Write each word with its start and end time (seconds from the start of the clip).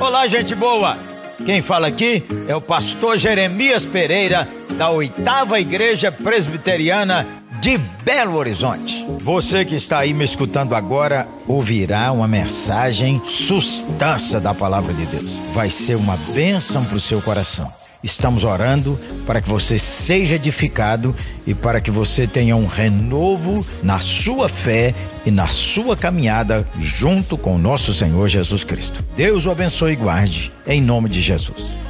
Olá, 0.00 0.26
gente 0.26 0.54
boa! 0.54 0.98
Quem 1.46 1.62
fala 1.62 1.86
aqui 1.86 2.24
é 2.48 2.56
o 2.56 2.60
pastor 2.60 3.16
Jeremias 3.16 3.86
Pereira, 3.86 4.48
da 4.76 4.90
oitava 4.90 5.60
Igreja 5.60 6.10
Presbiteriana 6.10 7.26
de 7.60 7.78
Belo 7.78 8.36
Horizonte. 8.36 9.04
Você 9.20 9.64
que 9.64 9.76
está 9.76 10.00
aí 10.00 10.12
me 10.12 10.24
escutando 10.24 10.74
agora 10.74 11.28
ouvirá 11.46 12.10
uma 12.10 12.26
mensagem 12.26 13.22
substância 13.24 14.40
da 14.40 14.52
palavra 14.52 14.92
de 14.92 15.06
Deus. 15.06 15.30
Vai 15.54 15.70
ser 15.70 15.94
uma 15.94 16.16
bênção 16.34 16.84
para 16.84 16.96
o 16.96 17.00
seu 17.00 17.22
coração. 17.22 17.72
Estamos 18.02 18.44
orando 18.44 18.98
para 19.26 19.40
que 19.40 19.48
você 19.48 19.76
seja 19.76 20.36
edificado 20.36 21.14
e 21.44 21.52
para 21.52 21.80
que 21.80 21.90
você 21.90 22.28
tenha 22.28 22.54
um 22.54 22.66
renovo 22.66 23.66
na 23.82 23.98
sua 23.98 24.48
fé 24.48 24.94
e 25.26 25.30
na 25.30 25.48
sua 25.48 25.96
caminhada 25.96 26.66
junto 26.78 27.36
com 27.36 27.56
o 27.56 27.58
nosso 27.58 27.92
Senhor 27.92 28.28
Jesus 28.28 28.62
Cristo. 28.62 29.04
Deus 29.16 29.46
o 29.46 29.50
abençoe 29.50 29.94
e 29.94 29.96
guarde, 29.96 30.52
em 30.64 30.80
nome 30.80 31.08
de 31.08 31.20
Jesus. 31.20 31.88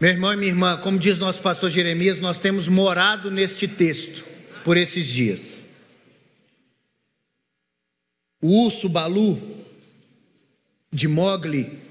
Meu 0.00 0.10
irmão 0.10 0.32
e 0.32 0.36
minha 0.36 0.50
irmã, 0.50 0.76
como 0.78 0.98
diz 0.98 1.18
nosso 1.18 1.40
pastor 1.40 1.70
Jeremias, 1.70 2.18
nós 2.18 2.38
temos 2.38 2.66
morado 2.66 3.30
neste 3.30 3.68
texto 3.68 4.24
por 4.64 4.76
esses 4.76 5.06
dias. 5.06 5.62
O 8.42 8.64
urso 8.64 8.88
Balu 8.88 9.38
de 10.92 11.06
Mogli 11.06 11.89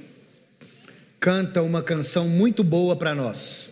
canta 1.19 1.61
uma 1.61 1.83
canção 1.83 2.27
muito 2.27 2.63
boa 2.63 2.95
para 2.95 3.13
nós. 3.13 3.71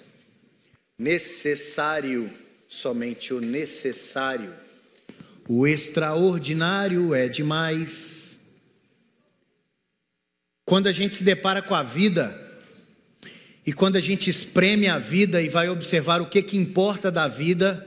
Necessário, 1.00 2.32
somente 2.68 3.34
o 3.34 3.40
necessário. 3.40 4.54
O 5.48 5.66
extraordinário 5.66 7.16
é 7.16 7.30
demais. 7.30 8.40
Quando 10.66 10.88
a 10.88 10.92
gente 10.92 11.16
se 11.16 11.24
depara 11.24 11.62
com 11.62 11.74
a 11.74 11.84
vida, 11.84 12.38
e 13.66 13.72
quando 13.72 13.96
a 13.96 14.02
gente 14.02 14.30
espreme 14.30 14.88
a 14.88 15.00
vida 15.00 15.42
e 15.42 15.48
vai 15.48 15.70
observar 15.70 16.22
o 16.22 16.26
que, 16.26 16.42
que 16.42 16.58
importa 16.58 17.10
da 17.10 17.28
vida, 17.28 17.86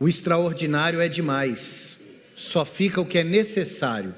o 0.00 0.08
extraordinário 0.08 1.00
é 1.00 1.08
demais. 1.08 1.98
Só 2.34 2.64
fica 2.64 3.00
o 3.00 3.06
que 3.06 3.18
é 3.18 3.24
necessário. 3.24 4.14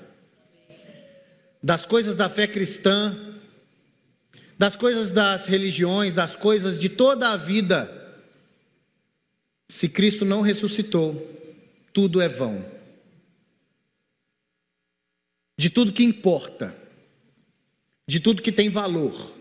Das 1.62 1.84
coisas 1.84 2.14
da 2.14 2.28
fé 2.28 2.46
cristã, 2.46 3.35
das 4.58 4.74
coisas 4.74 5.12
das 5.12 5.46
religiões, 5.46 6.14
das 6.14 6.34
coisas 6.34 6.80
de 6.80 6.88
toda 6.88 7.30
a 7.30 7.36
vida. 7.36 7.92
Se 9.68 9.88
Cristo 9.88 10.24
não 10.24 10.40
ressuscitou, 10.40 11.14
tudo 11.92 12.20
é 12.20 12.28
vão. 12.28 12.64
De 15.58 15.70
tudo 15.70 15.92
que 15.92 16.04
importa, 16.04 16.74
de 18.06 18.20
tudo 18.20 18.42
que 18.42 18.52
tem 18.52 18.68
valor, 18.68 19.32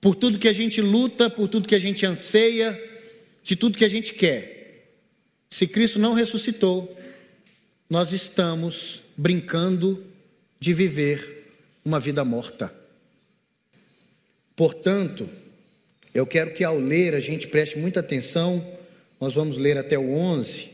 por 0.00 0.14
tudo 0.14 0.38
que 0.38 0.48
a 0.48 0.52
gente 0.52 0.80
luta, 0.80 1.28
por 1.28 1.48
tudo 1.48 1.68
que 1.68 1.74
a 1.74 1.78
gente 1.78 2.06
anseia, 2.06 2.80
de 3.42 3.56
tudo 3.56 3.78
que 3.78 3.84
a 3.84 3.88
gente 3.88 4.14
quer. 4.14 4.58
Se 5.50 5.66
Cristo 5.66 5.98
não 5.98 6.12
ressuscitou, 6.12 6.96
nós 7.90 8.12
estamos 8.12 9.02
brincando 9.16 10.04
de 10.60 10.72
viver 10.72 11.52
uma 11.84 11.98
vida 11.98 12.24
morta. 12.24 12.77
Portanto, 14.58 15.30
eu 16.12 16.26
quero 16.26 16.52
que 16.52 16.64
ao 16.64 16.76
ler 16.80 17.14
a 17.14 17.20
gente 17.20 17.46
preste 17.46 17.78
muita 17.78 18.00
atenção. 18.00 18.76
Nós 19.20 19.32
vamos 19.32 19.56
ler 19.56 19.78
até 19.78 19.96
o 19.96 20.12
11 20.12 20.70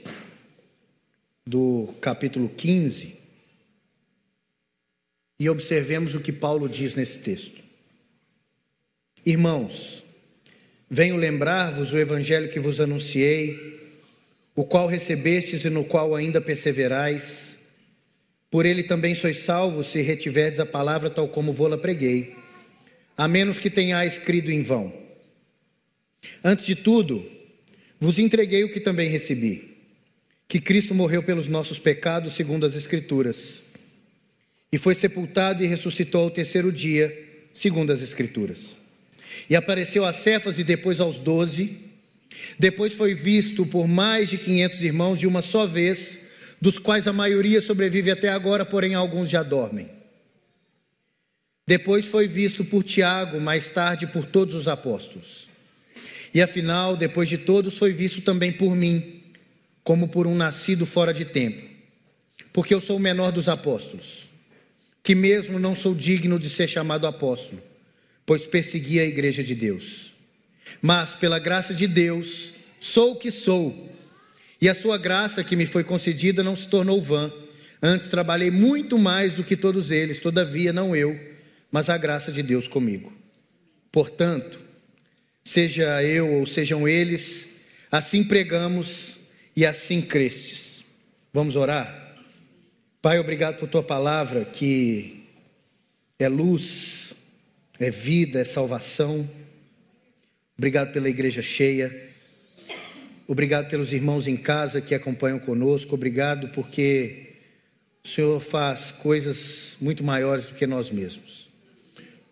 do 1.46 1.94
capítulo 2.00 2.48
15 2.48 3.14
e 5.38 5.50
observemos 5.50 6.14
o 6.14 6.20
que 6.20 6.32
Paulo 6.32 6.66
diz 6.66 6.94
nesse 6.94 7.18
texto. 7.18 7.62
Irmãos, 9.26 10.02
venho 10.88 11.16
lembrar-vos 11.16 11.92
o 11.92 11.98
evangelho 11.98 12.48
que 12.48 12.58
vos 12.58 12.80
anunciei, 12.80 14.00
o 14.56 14.64
qual 14.64 14.86
recebestes 14.86 15.62
e 15.66 15.68
no 15.68 15.84
qual 15.84 16.14
ainda 16.14 16.40
perseverais. 16.40 17.58
Por 18.50 18.64
ele 18.64 18.82
também 18.82 19.14
sois 19.14 19.40
salvos 19.40 19.88
se 19.88 20.00
retiverdes 20.00 20.58
a 20.58 20.64
palavra 20.64 21.10
tal 21.10 21.28
como 21.28 21.52
vou-la 21.52 21.76
preguei 21.76 22.43
a 23.16 23.28
menos 23.28 23.58
que 23.58 23.70
tenhais 23.70 24.18
crido 24.18 24.50
em 24.50 24.62
vão. 24.62 24.92
Antes 26.42 26.66
de 26.66 26.76
tudo, 26.76 27.24
vos 28.00 28.18
entreguei 28.18 28.64
o 28.64 28.72
que 28.72 28.80
também 28.80 29.08
recebi: 29.08 29.76
que 30.48 30.60
Cristo 30.60 30.94
morreu 30.94 31.22
pelos 31.22 31.48
nossos 31.48 31.78
pecados, 31.78 32.34
segundo 32.34 32.66
as 32.66 32.74
Escrituras, 32.74 33.60
e 34.72 34.78
foi 34.78 34.94
sepultado 34.94 35.62
e 35.62 35.66
ressuscitou 35.66 36.22
ao 36.22 36.30
terceiro 36.30 36.72
dia, 36.72 37.16
segundo 37.52 37.92
as 37.92 38.02
Escrituras. 38.02 38.76
E 39.48 39.56
apareceu 39.56 40.04
a 40.04 40.12
Cefas 40.12 40.58
e 40.58 40.64
depois 40.64 41.00
aos 41.00 41.18
doze. 41.18 41.78
Depois 42.58 42.92
foi 42.92 43.14
visto 43.14 43.64
por 43.64 43.86
mais 43.86 44.28
de 44.28 44.38
quinhentos 44.38 44.82
irmãos 44.82 45.18
de 45.18 45.26
uma 45.26 45.40
só 45.40 45.66
vez, 45.66 46.18
dos 46.60 46.78
quais 46.78 47.06
a 47.06 47.12
maioria 47.12 47.60
sobrevive 47.60 48.10
até 48.10 48.28
agora, 48.28 48.64
porém 48.64 48.94
alguns 48.94 49.30
já 49.30 49.42
dormem. 49.42 49.88
Depois 51.66 52.04
foi 52.04 52.28
visto 52.28 52.62
por 52.62 52.82
Tiago, 52.82 53.40
mais 53.40 53.68
tarde 53.68 54.06
por 54.06 54.26
todos 54.26 54.54
os 54.54 54.68
apóstolos. 54.68 55.48
E 56.32 56.42
afinal, 56.42 56.94
depois 56.96 57.28
de 57.28 57.38
todos, 57.38 57.78
foi 57.78 57.92
visto 57.92 58.20
também 58.20 58.52
por 58.52 58.76
mim, 58.76 59.22
como 59.82 60.08
por 60.08 60.26
um 60.26 60.34
nascido 60.34 60.84
fora 60.84 61.14
de 61.14 61.24
tempo, 61.24 61.62
porque 62.52 62.74
eu 62.74 62.80
sou 62.80 62.96
o 62.96 63.00
menor 63.00 63.32
dos 63.32 63.48
apóstolos, 63.48 64.26
que 65.02 65.14
mesmo 65.14 65.58
não 65.58 65.74
sou 65.74 65.94
digno 65.94 66.38
de 66.38 66.50
ser 66.50 66.68
chamado 66.68 67.06
apóstolo, 67.06 67.62
pois 68.26 68.44
persegui 68.44 69.00
a 69.00 69.06
igreja 69.06 69.42
de 69.42 69.54
Deus. 69.54 70.12
Mas, 70.82 71.14
pela 71.14 71.38
graça 71.38 71.72
de 71.72 71.86
Deus, 71.86 72.52
sou 72.78 73.12
o 73.12 73.16
que 73.16 73.30
sou, 73.30 73.90
e 74.60 74.68
a 74.68 74.74
sua 74.74 74.98
graça 74.98 75.44
que 75.44 75.56
me 75.56 75.66
foi 75.66 75.84
concedida 75.84 76.42
não 76.42 76.56
se 76.56 76.68
tornou 76.68 77.00
vã. 77.00 77.32
Antes 77.82 78.08
trabalhei 78.08 78.50
muito 78.50 78.98
mais 78.98 79.34
do 79.34 79.44
que 79.44 79.56
todos 79.56 79.90
eles, 79.90 80.20
todavia 80.20 80.72
não 80.72 80.94
eu 80.94 81.33
mas 81.74 81.90
a 81.90 81.98
graça 81.98 82.30
de 82.30 82.40
Deus 82.40 82.68
comigo. 82.68 83.12
Portanto, 83.90 84.60
seja 85.42 86.04
eu 86.04 86.34
ou 86.34 86.46
sejam 86.46 86.86
eles, 86.86 87.48
assim 87.90 88.22
pregamos 88.22 89.18
e 89.56 89.66
assim 89.66 90.00
crestes. 90.00 90.84
Vamos 91.32 91.56
orar? 91.56 92.16
Pai, 93.02 93.18
obrigado 93.18 93.58
por 93.58 93.68
tua 93.68 93.82
palavra 93.82 94.44
que 94.44 95.24
é 96.16 96.28
luz, 96.28 97.12
é 97.80 97.90
vida, 97.90 98.38
é 98.38 98.44
salvação. 98.44 99.28
Obrigado 100.56 100.92
pela 100.92 101.08
igreja 101.08 101.42
cheia. 101.42 102.08
Obrigado 103.26 103.68
pelos 103.68 103.92
irmãos 103.92 104.28
em 104.28 104.36
casa 104.36 104.80
que 104.80 104.94
acompanham 104.94 105.40
conosco. 105.40 105.96
Obrigado 105.96 106.50
porque 106.50 107.34
o 108.04 108.06
Senhor 108.06 108.38
faz 108.38 108.92
coisas 108.92 109.76
muito 109.80 110.04
maiores 110.04 110.44
do 110.44 110.54
que 110.54 110.68
nós 110.68 110.88
mesmos. 110.88 111.43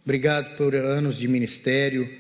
Obrigado 0.05 0.57
por 0.57 0.75
anos 0.75 1.17
de 1.17 1.29
ministério 1.29 2.11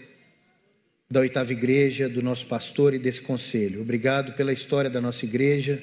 da 1.10 1.18
oitava 1.18 1.52
igreja, 1.52 2.08
do 2.08 2.22
nosso 2.22 2.46
pastor 2.46 2.94
e 2.94 2.98
desse 2.98 3.20
conselho. 3.20 3.82
Obrigado 3.82 4.34
pela 4.34 4.52
história 4.52 4.88
da 4.88 5.00
nossa 5.00 5.24
igreja, 5.24 5.82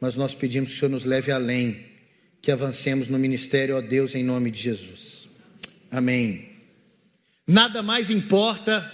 mas 0.00 0.16
nós 0.16 0.34
pedimos 0.34 0.70
que 0.70 0.76
o 0.76 0.78
Senhor 0.78 0.90
nos 0.90 1.04
leve 1.04 1.30
além, 1.30 1.84
que 2.40 2.50
avancemos 2.50 3.08
no 3.08 3.18
ministério, 3.18 3.76
ó 3.76 3.82
Deus, 3.82 4.14
em 4.14 4.24
nome 4.24 4.50
de 4.50 4.62
Jesus. 4.62 5.28
Amém. 5.90 6.48
Nada 7.46 7.82
mais 7.82 8.08
importa 8.08 8.90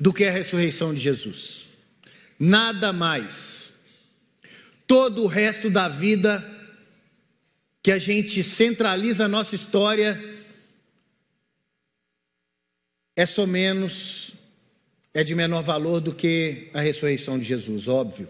do 0.00 0.14
que 0.14 0.24
a 0.24 0.32
ressurreição 0.32 0.94
de 0.94 1.02
Jesus. 1.02 1.66
Nada 2.40 2.94
mais. 2.94 3.74
Todo 4.86 5.22
o 5.22 5.26
resto 5.26 5.68
da 5.68 5.86
vida 5.86 6.42
que 7.82 7.92
a 7.92 7.98
gente 7.98 8.42
centraliza 8.42 9.26
a 9.26 9.28
nossa 9.28 9.54
história 9.54 10.35
é 13.16 13.24
só 13.24 13.46
menos, 13.46 14.34
é 15.14 15.24
de 15.24 15.34
menor 15.34 15.62
valor 15.62 16.00
do 16.00 16.12
que 16.14 16.68
a 16.74 16.82
ressurreição 16.82 17.38
de 17.38 17.46
Jesus, 17.46 17.88
óbvio. 17.88 18.28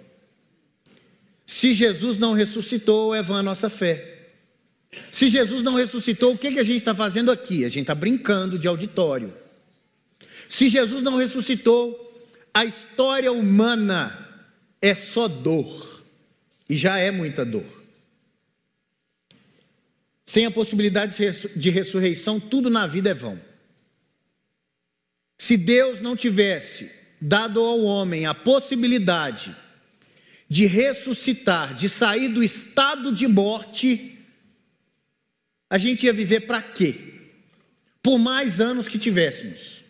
Se 1.45 1.75
Jesus 1.75 2.19
não 2.19 2.33
ressuscitou, 2.33 3.15
é 3.15 3.23
vã 3.23 3.41
a 3.41 3.43
nossa 3.43 3.69
fé. 3.69 4.15
Se 5.11 5.29
Jesus 5.29 5.63
não 5.63 5.75
ressuscitou, 5.75 6.33
o 6.33 6.39
que, 6.39 6.53
que 6.53 6.61
a 6.61 6.65
gente 6.65 6.79
está 6.79 6.95
fazendo 6.95 7.31
aqui? 7.31 7.65
A 7.65 7.69
gente 7.69 7.83
está 7.83 7.95
brincando 7.95 8.59
de 8.59 8.69
auditório. 8.69 9.35
Se 10.49 10.69
Jesus 10.69 11.03
não 11.03 11.17
ressuscitou, 11.17 12.03
a 12.55 12.65
história 12.65 13.31
humana 13.33 14.17
é 14.81 14.95
só 14.95 15.29
dor. 15.29 16.03
E 16.69 16.77
já 16.77 16.99
é 16.99 17.11
muita 17.11 17.45
dor. 17.45 17.67
Sem 20.25 20.47
a 20.47 20.51
possibilidade 20.51 21.17
de 21.55 21.71
ressurreição, 21.71 22.41
tudo 22.41 22.69
na 22.69 22.87
vida 22.87 23.11
é 23.11 23.15
vão. 23.15 23.41
Se 25.37 25.57
Deus 25.57 26.01
não 26.01 26.17
tivesse 26.17 26.91
dado 27.21 27.61
ao 27.61 27.83
homem 27.83 28.27
a 28.27 28.35
possibilidade 28.35 29.55
de 30.49 30.67
ressuscitar, 30.67 31.75
de 31.75 31.89
sair 31.89 32.29
do 32.29 32.43
estado 32.43 33.13
de 33.13 33.27
morte, 33.27 34.19
a 35.69 35.79
gente 35.79 36.07
ia 36.07 36.13
viver 36.13 36.41
para 36.41 36.63
quê? 36.63 37.15
Por 38.03 38.19
mais 38.19 38.61
anos 38.61 38.87
que 38.87 38.99
tivéssemos. 38.99 39.85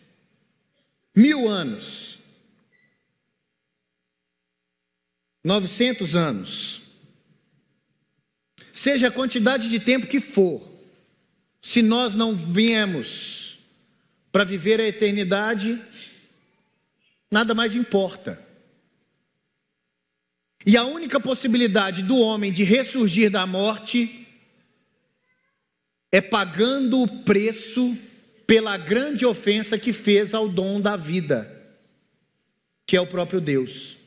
Mil 1.15 1.47
anos. 1.47 2.17
900 5.43 6.15
anos. 6.15 6.81
Seja 8.73 9.07
a 9.07 9.11
quantidade 9.11 9.69
de 9.69 9.79
tempo 9.79 10.07
que 10.07 10.19
for, 10.19 10.61
se 11.61 11.81
nós 11.81 12.13
não 12.13 12.35
viemos 12.35 13.46
para 14.37 14.43
viver 14.43 14.79
a 14.79 14.87
eternidade, 14.87 15.81
nada 17.31 17.55
mais 17.55 17.75
importa. 17.75 18.39
E 20.63 20.77
a 20.77 20.83
única 20.83 21.19
possibilidade 21.19 22.03
do 22.03 22.19
homem 22.19 22.51
de 22.51 22.63
ressurgir 22.63 23.31
da 23.31 23.47
morte 23.47 24.27
é 26.11 26.21
pagando 26.21 27.01
o 27.01 27.07
preço 27.23 27.97
pela 28.45 28.77
grande 28.77 29.25
ofensa 29.25 29.75
que 29.75 29.91
fez 29.91 30.35
ao 30.35 30.47
dom 30.47 30.79
da 30.79 30.95
vida, 30.95 31.51
que 32.85 32.95
é 32.95 33.01
o 33.01 33.07
próprio 33.07 33.41
Deus. 33.41 33.97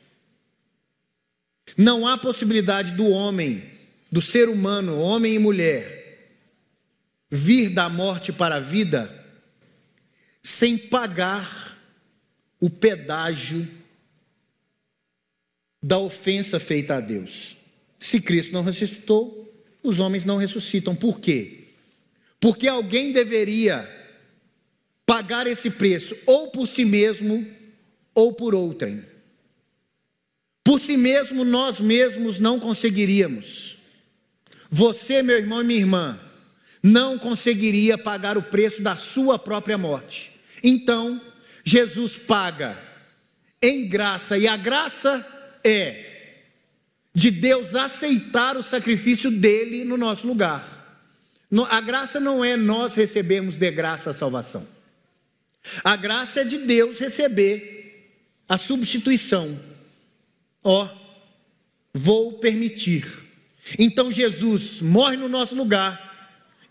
Não 1.77 2.07
há 2.07 2.17
possibilidade 2.17 2.93
do 2.93 3.09
homem, 3.09 3.69
do 4.09 4.21
ser 4.21 4.47
humano, 4.47 4.97
homem 4.97 5.33
e 5.33 5.39
mulher, 5.39 6.37
vir 7.29 7.69
da 7.71 7.89
morte 7.89 8.31
para 8.31 8.55
a 8.55 8.59
vida 8.61 9.19
sem 10.41 10.77
pagar 10.77 11.77
o 12.59 12.69
pedágio 12.69 13.67
da 15.81 15.97
ofensa 15.97 16.59
feita 16.59 16.95
a 16.95 16.99
Deus. 17.01 17.57
Se 17.99 18.19
Cristo 18.19 18.53
não 18.53 18.63
ressuscitou, 18.63 19.51
os 19.83 19.99
homens 19.99 20.25
não 20.25 20.37
ressuscitam. 20.37 20.95
Por 20.95 21.19
quê? 21.19 21.65
Porque 22.39 22.67
alguém 22.67 23.11
deveria 23.11 23.87
pagar 25.05 25.47
esse 25.47 25.69
preço 25.69 26.15
ou 26.25 26.47
por 26.49 26.67
si 26.67 26.85
mesmo 26.85 27.45
ou 28.13 28.33
por 28.33 28.53
outrem. 28.55 29.03
Por 30.63 30.79
si 30.79 30.95
mesmo, 30.95 31.43
nós 31.43 31.79
mesmos 31.79 32.39
não 32.39 32.59
conseguiríamos. 32.59 33.77
Você, 34.69 35.23
meu 35.23 35.37
irmão 35.37 35.61
e 35.61 35.65
minha 35.65 35.79
irmã, 35.79 36.19
não 36.83 37.17
conseguiria 37.17 37.97
pagar 37.97 38.37
o 38.37 38.43
preço 38.43 38.81
da 38.81 38.95
sua 38.95 39.37
própria 39.37 39.77
morte. 39.77 40.30
Então, 40.63 41.21
Jesus 41.63 42.15
paga 42.17 42.77
em 43.61 43.87
graça, 43.87 44.37
e 44.37 44.47
a 44.47 44.57
graça 44.57 45.25
é 45.63 46.11
de 47.13 47.29
Deus 47.29 47.75
aceitar 47.75 48.57
o 48.57 48.63
sacrifício 48.63 49.29
dele 49.29 49.83
no 49.83 49.97
nosso 49.97 50.25
lugar. 50.25 50.79
A 51.69 51.81
graça 51.81 52.19
não 52.19 52.43
é 52.43 52.55
nós 52.55 52.95
recebemos 52.95 53.57
de 53.57 53.69
graça 53.69 54.11
a 54.11 54.13
salvação. 54.13 54.65
A 55.83 55.95
graça 55.95 56.41
é 56.41 56.43
de 56.43 56.59
Deus 56.59 56.97
receber 56.97 58.09
a 58.47 58.57
substituição. 58.57 59.59
Ó, 60.63 60.85
oh, 60.85 60.89
vou 61.93 62.33
permitir. 62.33 63.05
Então 63.77 64.11
Jesus 64.11 64.81
morre 64.81 65.17
no 65.17 65.29
nosso 65.29 65.53
lugar 65.53 66.09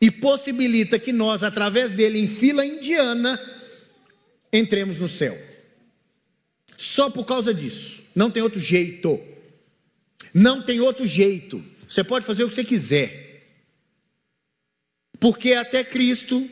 e 0.01 0.11
possibilita 0.11 0.99
que 0.99 1.13
nós, 1.13 1.43
através 1.43 1.93
dele, 1.93 2.19
em 2.19 2.29
fila 2.29 2.65
indiana, 2.65 3.39
entremos 4.53 4.99
no 4.99 5.09
céu. 5.09 5.41
Só 6.77 7.11
por 7.11 7.25
causa 7.27 7.53
disso. 7.53 8.03
Não 8.15 8.31
tem 8.31 8.43
outro 8.43 8.61
jeito. 8.61 9.21
Não 10.33 10.63
tem 10.63 10.81
outro 10.81 11.07
jeito. 11.07 11.65
Você 11.89 12.03
pode 12.03 12.25
fazer 12.25 12.45
o 12.45 12.49
que 12.49 12.55
você 12.55 12.65
quiser. 12.65 13.31
Porque 15.19 15.53
até 15.53 15.85
Cristo, 15.85 16.49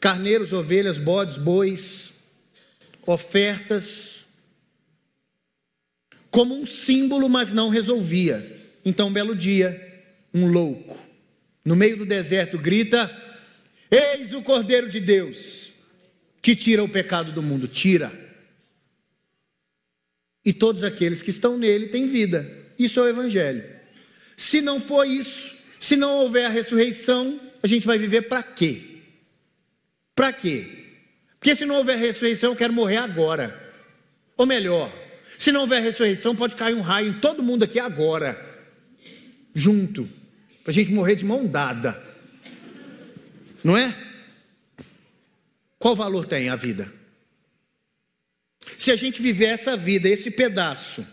carneiros, 0.00 0.52
ovelhas, 0.52 0.96
bodes, 0.96 1.36
bois, 1.36 2.12
ofertas, 3.06 4.24
como 6.30 6.58
um 6.58 6.64
símbolo, 6.64 7.28
mas 7.28 7.52
não 7.52 7.68
resolvia. 7.68 8.60
Então, 8.84 9.08
um 9.08 9.12
belo 9.12 9.36
dia, 9.36 10.02
um 10.32 10.46
louco, 10.46 10.98
no 11.62 11.76
meio 11.76 11.98
do 11.98 12.06
deserto, 12.06 12.58
grita: 12.58 13.10
Eis 13.90 14.32
o 14.32 14.42
Cordeiro 14.42 14.88
de 14.88 14.98
Deus, 14.98 15.61
que 16.42 16.54
tira 16.56 16.82
o 16.82 16.88
pecado 16.88 17.32
do 17.32 17.42
mundo. 17.42 17.68
Tira 17.68 18.20
e 20.44 20.52
todos 20.52 20.82
aqueles 20.82 21.22
que 21.22 21.30
estão 21.30 21.56
nele 21.56 21.88
têm 21.88 22.08
vida. 22.08 22.50
Isso 22.78 22.98
é 22.98 23.04
o 23.04 23.08
Evangelho. 23.08 23.64
Se 24.36 24.60
não 24.60 24.80
for 24.80 25.06
isso, 25.06 25.54
se 25.78 25.96
não 25.96 26.16
houver 26.16 26.46
a 26.46 26.48
ressurreição, 26.48 27.40
a 27.62 27.66
gente 27.66 27.86
vai 27.86 27.96
viver 27.96 28.22
para 28.22 28.42
quê? 28.42 28.82
Para 30.14 30.32
quê? 30.32 30.68
Porque 31.38 31.54
se 31.54 31.64
não 31.64 31.76
houver 31.76 31.96
ressurreição, 31.96 32.50
eu 32.50 32.56
quero 32.56 32.72
morrer 32.72 32.96
agora. 32.96 33.72
Ou 34.36 34.46
melhor, 34.46 34.92
se 35.38 35.52
não 35.52 35.62
houver 35.62 35.82
ressurreição, 35.82 36.34
pode 36.34 36.54
cair 36.54 36.74
um 36.74 36.80
raio 36.80 37.10
em 37.10 37.20
todo 37.20 37.42
mundo 37.42 37.62
aqui 37.62 37.78
agora, 37.78 38.38
junto, 39.54 40.08
para 40.62 40.70
a 40.70 40.74
gente 40.74 40.92
morrer 40.92 41.14
de 41.14 41.24
mão 41.24 41.46
dada. 41.46 42.02
Não 43.62 43.76
é? 43.76 43.94
Qual 45.82 45.96
valor 45.96 46.26
tem 46.26 46.48
a 46.48 46.54
vida? 46.54 46.92
Se 48.78 48.92
a 48.92 48.94
gente 48.94 49.20
viver 49.20 49.46
essa 49.46 49.76
vida, 49.76 50.08
esse 50.08 50.30
pedaço, 50.30 51.04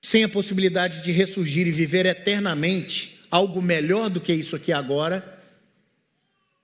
sem 0.00 0.24
a 0.24 0.28
possibilidade 0.28 1.02
de 1.02 1.12
ressurgir 1.12 1.66
e 1.66 1.70
viver 1.70 2.06
eternamente 2.06 3.20
algo 3.30 3.60
melhor 3.60 4.08
do 4.08 4.22
que 4.22 4.32
isso 4.32 4.56
aqui 4.56 4.72
agora, 4.72 5.38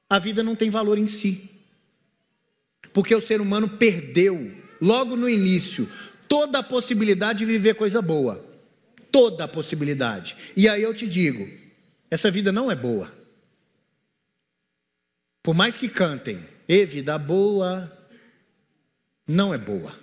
a 0.09 0.19
vida 0.19 0.43
não 0.43 0.57
tem 0.57 0.71
valor 0.71 0.97
em 0.97 1.07
si. 1.07 1.51
Porque 2.91 3.15
o 3.15 3.21
ser 3.21 3.39
humano 3.39 3.69
perdeu, 3.69 4.51
logo 4.81 5.15
no 5.15 5.29
início, 5.29 5.87
toda 6.27 6.61
a 6.61 6.63
possibilidade 6.63 7.41
de 7.41 7.45
viver 7.45 7.75
coisa 7.75 8.01
boa. 8.01 8.43
Toda 9.13 9.45
a 9.45 9.49
possibilidade. 9.49 10.35
E 10.57 10.67
aí 10.67 10.83
eu 10.83 10.95
te 10.95 11.07
digo: 11.07 11.47
essa 12.11 12.31
vida 12.31 12.51
não 12.51 12.71
é 12.71 12.75
boa. 12.75 13.26
Por 15.47 15.55
mais 15.55 15.77
que 15.77 15.89
cantem, 15.89 16.45
e 16.69 16.85
vida 16.85 17.17
boa 17.17 17.89
não 19.25 19.55
é 19.55 19.59
boa. 19.59 19.97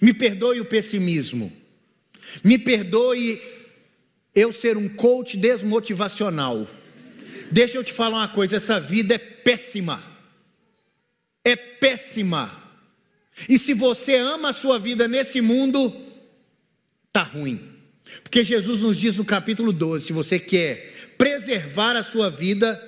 Me 0.00 0.14
perdoe 0.14 0.60
o 0.60 0.64
pessimismo. 0.64 1.52
Me 2.44 2.56
perdoe 2.56 3.42
eu 4.32 4.52
ser 4.52 4.76
um 4.76 4.88
coach 4.88 5.36
desmotivacional. 5.36 6.68
Deixa 7.50 7.78
eu 7.78 7.82
te 7.82 7.92
falar 7.92 8.18
uma 8.18 8.28
coisa: 8.28 8.58
essa 8.58 8.78
vida 8.78 9.16
é 9.16 9.18
péssima. 9.18 10.04
É 11.42 11.56
péssima. 11.56 12.62
E 13.48 13.58
se 13.58 13.74
você 13.74 14.14
ama 14.18 14.50
a 14.50 14.52
sua 14.52 14.78
vida 14.78 15.08
nesse 15.08 15.40
mundo, 15.40 15.92
tá 17.12 17.24
ruim. 17.24 17.60
Porque 18.22 18.44
Jesus 18.44 18.82
nos 18.82 19.00
diz 19.00 19.16
no 19.16 19.24
capítulo 19.24 19.72
12: 19.72 20.06
se 20.06 20.12
você 20.12 20.38
quer 20.38 20.94
preservar 21.18 21.96
a 21.96 22.04
sua 22.04 22.30
vida, 22.30 22.86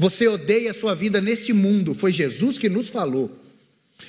você 0.00 0.26
odeia 0.26 0.70
a 0.70 0.74
sua 0.74 0.94
vida 0.94 1.20
neste 1.20 1.52
mundo, 1.52 1.94
foi 1.94 2.10
Jesus 2.10 2.58
que 2.58 2.70
nos 2.70 2.88
falou. 2.88 3.38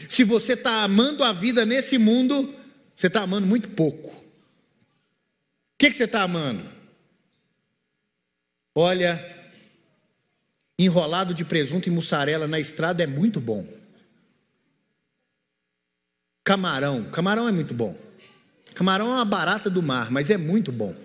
Se 0.08 0.24
você 0.24 0.54
está 0.54 0.84
amando 0.84 1.22
a 1.22 1.34
vida 1.34 1.66
nesse 1.66 1.98
mundo, 1.98 2.56
você 2.96 3.08
está 3.08 3.24
amando 3.24 3.46
muito 3.46 3.68
pouco. 3.72 4.08
O 4.08 4.16
que, 5.78 5.92
que 5.92 5.98
você 5.98 6.06
está 6.06 6.22
amando? 6.22 6.64
Olha, 8.74 9.20
enrolado 10.80 11.34
de 11.34 11.44
presunto 11.44 11.90
e 11.90 11.92
mussarela 11.92 12.48
na 12.48 12.58
estrada 12.58 13.04
é 13.04 13.08
muito 13.08 13.42
bom. 13.42 13.68
Camarão, 16.42 17.04
camarão 17.12 17.50
é 17.50 17.52
muito 17.52 17.74
bom. 17.74 18.00
Camarão 18.74 19.08
é 19.08 19.16
uma 19.16 19.26
barata 19.26 19.70
do 19.70 19.84
mar, 19.84 20.10
mas 20.10 20.30
é 20.30 20.38
muito 20.38 20.72
bom. 20.72 20.96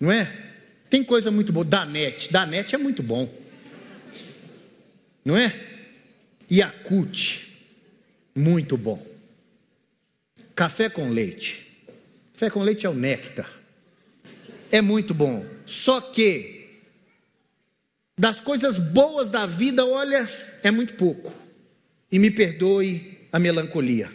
Não 0.00 0.10
é? 0.10 0.51
Tem 0.92 1.02
coisa 1.02 1.30
muito 1.30 1.54
boa. 1.54 1.64
Danete. 1.64 2.30
Danete 2.30 2.74
é 2.74 2.78
muito 2.78 3.02
bom. 3.02 3.26
Não 5.24 5.34
é? 5.34 5.58
Yakut. 6.50 7.50
Muito 8.34 8.76
bom. 8.76 9.02
Café 10.54 10.90
com 10.90 11.08
leite. 11.08 11.66
Café 12.34 12.50
com 12.50 12.62
leite 12.62 12.84
é 12.84 12.90
o 12.90 12.94
néctar. 12.94 13.50
É 14.70 14.82
muito 14.82 15.14
bom. 15.14 15.46
Só 15.64 15.98
que, 15.98 16.68
das 18.18 18.42
coisas 18.42 18.76
boas 18.76 19.30
da 19.30 19.46
vida, 19.46 19.86
olha, 19.86 20.28
é 20.62 20.70
muito 20.70 20.92
pouco. 20.92 21.34
E 22.10 22.18
me 22.18 22.30
perdoe 22.30 23.18
a 23.32 23.38
melancolia. 23.38 24.12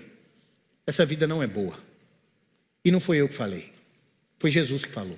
Essa 0.85 1.07
vida 1.07 1.25
não 1.25 1.41
é 1.41 1.47
boa. 1.47 1.79
E 2.85 2.91
não 2.91 2.99
foi 2.99 3.17
eu 3.17 3.27
que 3.27 3.33
falei. 3.33 3.73
Foi 4.37 4.51
Jesus 4.51 4.85
que 4.85 4.91
falou 4.91 5.17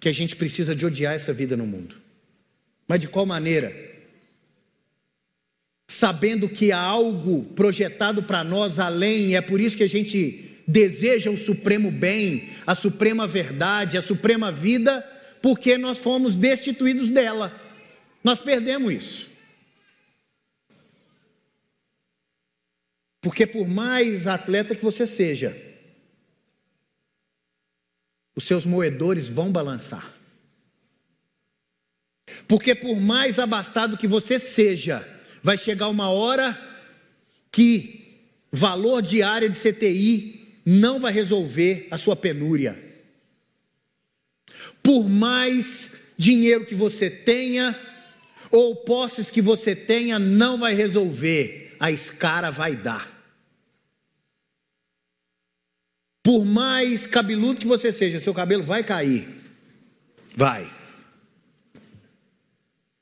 que 0.00 0.08
a 0.08 0.12
gente 0.12 0.34
precisa 0.34 0.74
de 0.74 0.86
odiar 0.86 1.14
essa 1.14 1.32
vida 1.32 1.56
no 1.56 1.66
mundo. 1.66 1.96
Mas 2.88 3.00
de 3.00 3.06
qual 3.06 3.26
maneira? 3.26 3.72
Sabendo 5.86 6.48
que 6.48 6.72
há 6.72 6.80
algo 6.80 7.44
projetado 7.54 8.22
para 8.22 8.42
nós 8.42 8.78
além, 8.78 9.28
e 9.28 9.34
é 9.36 9.42
por 9.42 9.60
isso 9.60 9.76
que 9.76 9.84
a 9.84 9.88
gente 9.88 10.56
deseja 10.66 11.30
o 11.30 11.36
supremo 11.36 11.90
bem, 11.90 12.50
a 12.66 12.74
suprema 12.74 13.26
verdade, 13.26 13.98
a 13.98 14.02
suprema 14.02 14.50
vida, 14.50 15.04
porque 15.42 15.76
nós 15.76 15.98
fomos 15.98 16.34
destituídos 16.34 17.10
dela. 17.10 17.54
Nós 18.24 18.38
perdemos 18.38 18.92
isso. 18.92 19.30
Porque 23.20 23.46
por 23.46 23.68
mais 23.68 24.26
atleta 24.26 24.74
que 24.74 24.82
você 24.82 25.06
seja, 25.06 25.69
os 28.34 28.44
seus 28.44 28.64
moedores 28.64 29.28
vão 29.28 29.50
balançar. 29.50 30.14
Porque 32.46 32.74
por 32.74 33.00
mais 33.00 33.38
abastado 33.38 33.96
que 33.96 34.06
você 34.06 34.38
seja, 34.38 35.06
vai 35.42 35.58
chegar 35.58 35.88
uma 35.88 36.10
hora 36.10 36.58
que 37.50 38.18
valor 38.52 39.02
diário 39.02 39.48
de 39.48 39.58
CTI 39.58 40.60
não 40.64 41.00
vai 41.00 41.12
resolver 41.12 41.88
a 41.90 41.98
sua 41.98 42.16
penúria. 42.16 42.78
Por 44.82 45.08
mais 45.08 45.90
dinheiro 46.16 46.66
que 46.66 46.74
você 46.74 47.08
tenha, 47.08 47.78
ou 48.50 48.76
posses 48.76 49.30
que 49.30 49.40
você 49.40 49.74
tenha, 49.74 50.18
não 50.18 50.58
vai 50.58 50.74
resolver, 50.74 51.76
a 51.78 51.90
escara 51.90 52.50
vai 52.50 52.76
dar. 52.76 53.09
Por 56.30 56.44
mais 56.44 57.08
cabeludo 57.08 57.58
que 57.58 57.66
você 57.66 57.90
seja, 57.90 58.20
seu 58.20 58.32
cabelo 58.32 58.62
vai 58.62 58.84
cair. 58.84 59.28
Vai. 60.36 60.72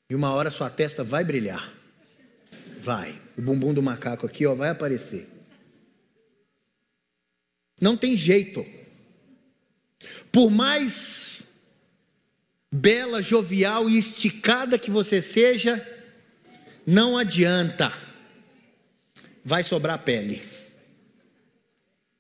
E 0.09 0.15
uma 0.15 0.33
hora 0.33 0.51
sua 0.51 0.71
testa 0.71 1.05
vai 1.05 1.23
brilhar. 1.25 1.71
Vai. 2.81 3.21
O 3.37 3.43
bumbum 3.43 3.75
do 3.75 3.83
macaco 3.83 4.25
aqui, 4.25 4.47
ó, 4.47 4.55
vai 4.55 4.71
aparecer. 4.71 5.29
Não 7.79 7.99
tem 7.99 8.17
jeito. 8.17 8.65
Por 10.33 10.51
mais 10.51 11.43
bela, 12.73 13.21
jovial 13.21 13.91
e 13.91 13.99
esticada 13.99 14.79
que 14.79 14.91
você 14.91 15.21
seja, 15.21 15.87
não 16.87 17.19
adianta. 17.19 17.93
Vai 19.45 19.63
sobrar 19.63 20.03
pele. 20.03 20.43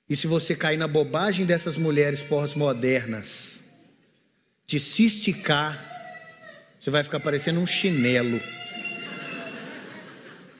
E 0.09 0.17
se 0.17 0.27
você 0.27 0.57
cair 0.57 0.79
na 0.79 0.88
bobagem 0.88 1.45
dessas 1.45 1.77
mulheres 1.77 2.23
pós-modernas, 2.23 3.59
de 4.67 4.81
se 4.81 5.05
esticar, 5.07 5.85
você 6.81 6.91
vai 6.91 7.05
ficar 7.05 7.21
parecendo 7.21 7.61
um 7.61 7.67
chinelo. 7.67 8.41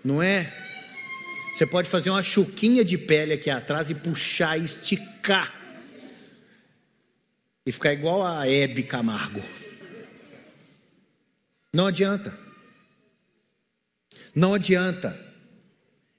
Não 0.05 0.23
é? 0.23 0.53
Você 1.55 1.67
pode 1.67 1.89
fazer 1.89 2.11
uma 2.11 2.23
chuquinha 2.23 2.85
de 2.85 2.97
pele 2.97 3.33
aqui 3.33 3.51
atrás 3.51 3.91
e 3.91 3.95
puxar, 3.95 4.59
esticar. 4.59 5.55
E 7.67 7.73
ficar 7.73 7.93
igual 7.93 8.25
a 8.25 8.49
Hebe 8.49 8.83
Camargo. 8.83 9.43
Não 11.73 11.87
adianta. 11.87 12.39
Não 14.35 14.55
adianta. 14.55 15.19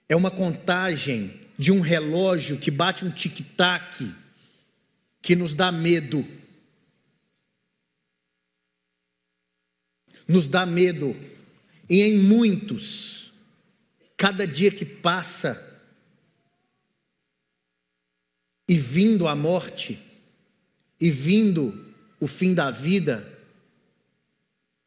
É 0.07 0.15
uma 0.15 0.29
contagem 0.29 1.48
de 1.59 1.73
um 1.73 1.81
relógio 1.81 2.57
que 2.57 2.71
bate 2.71 3.03
um 3.03 3.11
tic-tac, 3.11 4.15
que 5.21 5.35
nos 5.35 5.53
dá 5.53 5.73
medo. 5.73 6.25
Nos 10.25 10.47
dá 10.47 10.65
medo. 10.65 11.13
E 11.89 12.01
em 12.01 12.17
muitos, 12.17 13.33
cada 14.15 14.47
dia 14.47 14.71
que 14.71 14.85
passa, 14.85 15.61
e 18.65 18.77
vindo 18.77 19.27
a 19.27 19.35
morte, 19.35 19.99
e 20.97 21.11
vindo 21.11 21.93
o 22.21 22.27
fim 22.27 22.53
da 22.53 22.71
vida, 22.71 23.37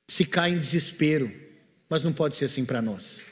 se 0.08 0.24
cai 0.24 0.52
em 0.52 0.58
desespero, 0.58 1.30
mas 1.86 2.02
não 2.02 2.14
pode 2.14 2.36
ser 2.36 2.46
assim 2.46 2.64
para 2.64 2.80
nós. 2.80 3.31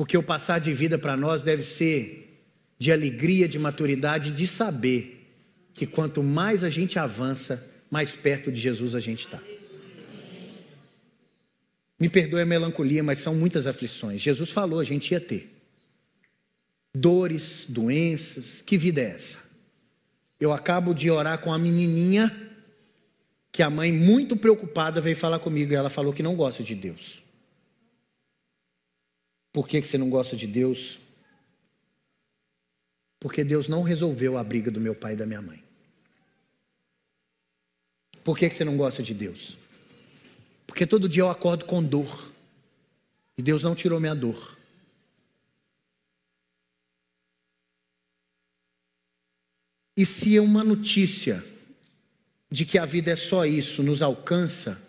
Porque 0.00 0.16
o 0.16 0.22
passar 0.22 0.58
de 0.60 0.72
vida 0.72 0.98
para 0.98 1.14
nós 1.14 1.42
deve 1.42 1.62
ser 1.62 2.42
de 2.78 2.90
alegria, 2.90 3.46
de 3.46 3.58
maturidade, 3.58 4.30
de 4.30 4.46
saber 4.46 5.28
que 5.74 5.86
quanto 5.86 6.22
mais 6.22 6.64
a 6.64 6.70
gente 6.70 6.98
avança, 6.98 7.62
mais 7.90 8.12
perto 8.12 8.50
de 8.50 8.58
Jesus 8.58 8.94
a 8.94 8.98
gente 8.98 9.26
está. 9.26 9.38
Me 11.98 12.08
perdoe 12.08 12.40
a 12.40 12.46
melancolia, 12.46 13.02
mas 13.02 13.18
são 13.18 13.34
muitas 13.34 13.66
aflições. 13.66 14.22
Jesus 14.22 14.48
falou, 14.48 14.80
a 14.80 14.84
gente 14.84 15.12
ia 15.12 15.20
ter. 15.20 15.54
Dores, 16.94 17.66
doenças, 17.68 18.62
que 18.62 18.78
vida 18.78 19.02
é 19.02 19.10
essa? 19.16 19.36
Eu 20.40 20.50
acabo 20.50 20.94
de 20.94 21.10
orar 21.10 21.40
com 21.42 21.52
a 21.52 21.58
menininha 21.58 22.34
que 23.52 23.62
a 23.62 23.68
mãe, 23.68 23.92
muito 23.92 24.34
preocupada, 24.34 24.98
veio 24.98 25.14
falar 25.14 25.40
comigo 25.40 25.74
e 25.74 25.76
ela 25.76 25.90
falou 25.90 26.10
que 26.10 26.22
não 26.22 26.34
gosta 26.34 26.62
de 26.62 26.74
Deus. 26.74 27.28
Por 29.52 29.66
que, 29.68 29.82
você 29.82 29.98
não 29.98 30.08
gosta 30.08 30.36
de 30.36 30.46
Deus? 30.46 30.98
Porque 33.18 33.44
Deus 33.44 33.68
não 33.68 33.82
resolveu 33.82 34.38
a 34.38 34.44
briga 34.44 34.70
do 34.70 34.80
meu 34.80 34.94
pai 34.94 35.12
e 35.12 35.16
da 35.16 35.26
minha 35.26 35.42
mãe. 35.42 35.62
Por 38.22 38.38
que, 38.38 38.48
que 38.48 38.54
você 38.54 38.64
não 38.64 38.76
gosta 38.76 39.02
de 39.02 39.12
Deus? 39.12 39.56
Porque 40.66 40.86
todo 40.86 41.08
dia 41.08 41.22
eu 41.22 41.28
acordo 41.28 41.64
com 41.64 41.82
dor. 41.82 42.30
E 43.36 43.42
Deus 43.42 43.62
não 43.62 43.74
tirou 43.74 43.98
minha 43.98 44.14
dor. 44.14 44.56
E 49.96 50.06
se 50.06 50.38
uma 50.38 50.64
notícia 50.64 51.44
de 52.50 52.64
que 52.64 52.78
a 52.78 52.86
vida 52.86 53.10
é 53.10 53.16
só 53.16 53.44
isso 53.44 53.82
nos 53.82 54.00
alcança, 54.00 54.80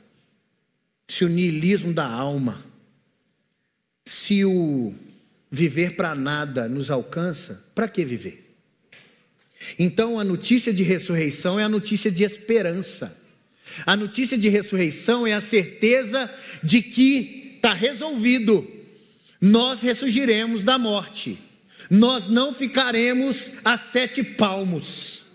se 1.08 1.26
o 1.26 1.30
niilismo 1.30 1.94
da 1.94 2.08
alma, 2.08 2.64
se 4.06 4.44
o 4.46 4.94
viver 5.52 5.96
para 5.96 6.16
nada 6.16 6.68
nos 6.68 6.90
alcança, 6.90 7.64
para 7.76 7.88
que 7.88 8.04
viver? 8.06 8.52
Então 9.78 10.20
a 10.20 10.24
notícia 10.24 10.74
de 10.74 10.84
ressurreição 10.84 11.60
é 11.60 11.64
a 11.64 11.70
notícia 11.70 12.12
de 12.12 12.24
esperança. 12.24 13.18
A 13.86 13.96
notícia 13.96 14.38
de 14.38 14.50
ressurreição 14.50 15.26
é 15.26 15.34
a 15.34 15.42
certeza 15.42 16.30
de 16.64 16.82
que 16.82 17.54
está 17.56 17.74
resolvido. 17.74 18.68
Nós 19.40 19.82
ressurgiremos 19.82 20.64
da 20.64 20.78
morte. 20.78 21.38
Nós 21.90 22.28
não 22.28 22.54
ficaremos 22.54 23.52
a 23.64 23.78
sete 23.78 24.24
palmos. 24.24 25.26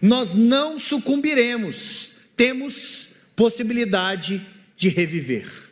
Nós 0.00 0.34
não 0.34 0.78
sucumbiremos. 0.78 2.10
Temos 2.36 3.08
possibilidade 3.34 4.40
de 4.76 4.88
reviver. 4.88 5.65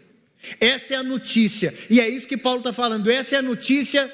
Essa 0.61 0.95
é 0.95 0.97
a 0.97 1.03
notícia, 1.03 1.75
e 1.89 2.01
é 2.01 2.09
isso 2.09 2.27
que 2.27 2.37
Paulo 2.37 2.59
está 2.59 2.73
falando. 2.73 3.11
Essa 3.11 3.37
é 3.37 3.39
a 3.39 3.43
notícia 3.43 4.11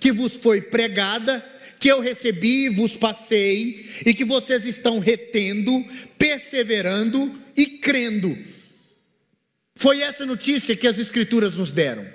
que 0.00 0.12
vos 0.12 0.36
foi 0.36 0.60
pregada, 0.60 1.44
que 1.78 1.88
eu 1.88 2.00
recebi, 2.00 2.68
vos 2.68 2.96
passei, 2.96 3.88
e 4.04 4.14
que 4.14 4.24
vocês 4.24 4.64
estão 4.64 4.98
retendo, 4.98 5.84
perseverando 6.18 7.38
e 7.56 7.66
crendo. 7.66 8.36
Foi 9.76 10.00
essa 10.00 10.24
notícia 10.24 10.76
que 10.76 10.86
as 10.86 10.98
Escrituras 10.98 11.56
nos 11.56 11.72
deram. 11.72 12.06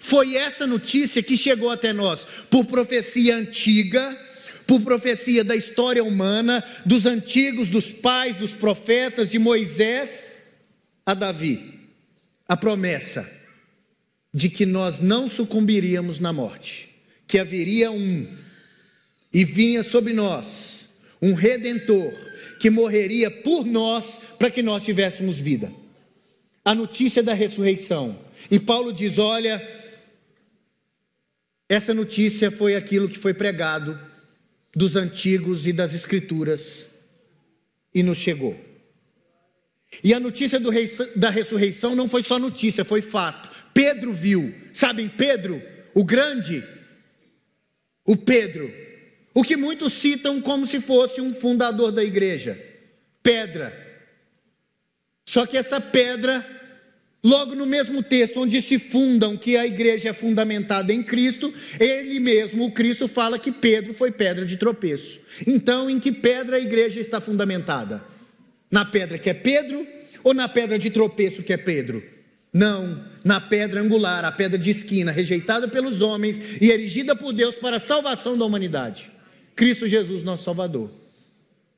Foi 0.00 0.36
essa 0.36 0.66
notícia 0.66 1.22
que 1.22 1.36
chegou 1.36 1.70
até 1.70 1.92
nós 1.92 2.26
por 2.50 2.64
profecia 2.64 3.36
antiga, 3.36 4.18
por 4.66 4.80
profecia 4.82 5.44
da 5.44 5.54
história 5.54 6.02
humana, 6.02 6.64
dos 6.84 7.06
antigos, 7.06 7.68
dos 7.68 7.86
pais, 7.90 8.36
dos 8.36 8.50
profetas, 8.50 9.30
de 9.30 9.38
Moisés 9.38 10.38
a 11.06 11.14
Davi 11.14 11.77
a 12.48 12.56
promessa 12.56 13.30
de 14.32 14.48
que 14.48 14.64
nós 14.64 15.00
não 15.00 15.28
sucumbiríamos 15.28 16.18
na 16.18 16.32
morte, 16.32 16.88
que 17.26 17.38
haveria 17.38 17.90
um 17.90 18.26
e 19.32 19.44
vinha 19.44 19.82
sobre 19.82 20.14
nós 20.14 20.88
um 21.20 21.34
redentor 21.34 22.12
que 22.58 22.70
morreria 22.70 23.30
por 23.30 23.66
nós 23.66 24.18
para 24.38 24.50
que 24.50 24.62
nós 24.62 24.84
tivéssemos 24.84 25.38
vida. 25.38 25.72
A 26.64 26.74
notícia 26.74 27.22
da 27.22 27.34
ressurreição. 27.34 28.18
E 28.50 28.58
Paulo 28.58 28.92
diz: 28.92 29.18
olha, 29.18 29.62
essa 31.68 31.92
notícia 31.92 32.50
foi 32.50 32.74
aquilo 32.74 33.08
que 33.08 33.18
foi 33.18 33.34
pregado 33.34 33.98
dos 34.74 34.96
antigos 34.96 35.66
e 35.66 35.72
das 35.72 35.94
escrituras 35.94 36.86
e 37.94 38.02
nos 38.02 38.18
chegou. 38.18 38.67
E 40.02 40.12
a 40.12 40.20
notícia 40.20 40.58
rei, 40.58 40.90
da 41.16 41.30
ressurreição 41.30 41.94
não 41.94 42.08
foi 42.08 42.22
só 42.22 42.38
notícia, 42.38 42.84
foi 42.84 43.00
fato. 43.00 43.50
Pedro 43.72 44.12
viu. 44.12 44.54
Sabem, 44.72 45.08
Pedro, 45.08 45.62
o 45.94 46.04
grande, 46.04 46.62
o 48.04 48.16
Pedro, 48.16 48.72
o 49.34 49.42
que 49.42 49.56
muitos 49.56 49.94
citam 49.94 50.40
como 50.40 50.66
se 50.66 50.80
fosse 50.80 51.20
um 51.20 51.34
fundador 51.34 51.90
da 51.90 52.04
igreja. 52.04 52.58
Pedra. 53.22 53.86
Só 55.26 55.46
que 55.46 55.56
essa 55.56 55.80
pedra 55.80 56.58
Logo 57.22 57.56
no 57.56 57.66
mesmo 57.66 58.00
texto, 58.00 58.40
onde 58.40 58.62
se 58.62 58.78
fundam 58.78 59.36
que 59.36 59.56
a 59.56 59.66
igreja 59.66 60.10
é 60.10 60.12
fundamentada 60.12 60.92
em 60.92 61.02
Cristo, 61.02 61.52
ele 61.80 62.20
mesmo, 62.20 62.64
o 62.64 62.70
Cristo, 62.70 63.08
fala 63.08 63.40
que 63.40 63.50
Pedro 63.50 63.92
foi 63.92 64.12
pedra 64.12 64.46
de 64.46 64.56
tropeço. 64.56 65.18
Então, 65.44 65.90
em 65.90 65.98
que 65.98 66.12
pedra 66.12 66.56
a 66.56 66.60
igreja 66.60 67.00
está 67.00 67.20
fundamentada? 67.20 68.02
Na 68.70 68.84
pedra 68.84 69.18
que 69.18 69.30
é 69.30 69.34
Pedro 69.34 69.86
ou 70.22 70.34
na 70.34 70.48
pedra 70.48 70.78
de 70.78 70.90
tropeço 70.90 71.42
que 71.42 71.52
é 71.52 71.56
Pedro? 71.56 72.02
Não, 72.52 73.04
na 73.24 73.40
pedra 73.40 73.80
angular, 73.80 74.24
a 74.24 74.32
pedra 74.32 74.58
de 74.58 74.70
esquina, 74.70 75.12
rejeitada 75.12 75.68
pelos 75.68 76.00
homens 76.00 76.60
e 76.60 76.70
erigida 76.70 77.14
por 77.14 77.32
Deus 77.32 77.54
para 77.56 77.76
a 77.76 77.80
salvação 77.80 78.36
da 78.36 78.44
humanidade. 78.44 79.10
Cristo 79.54 79.86
Jesus, 79.86 80.22
nosso 80.22 80.44
Salvador. 80.44 80.90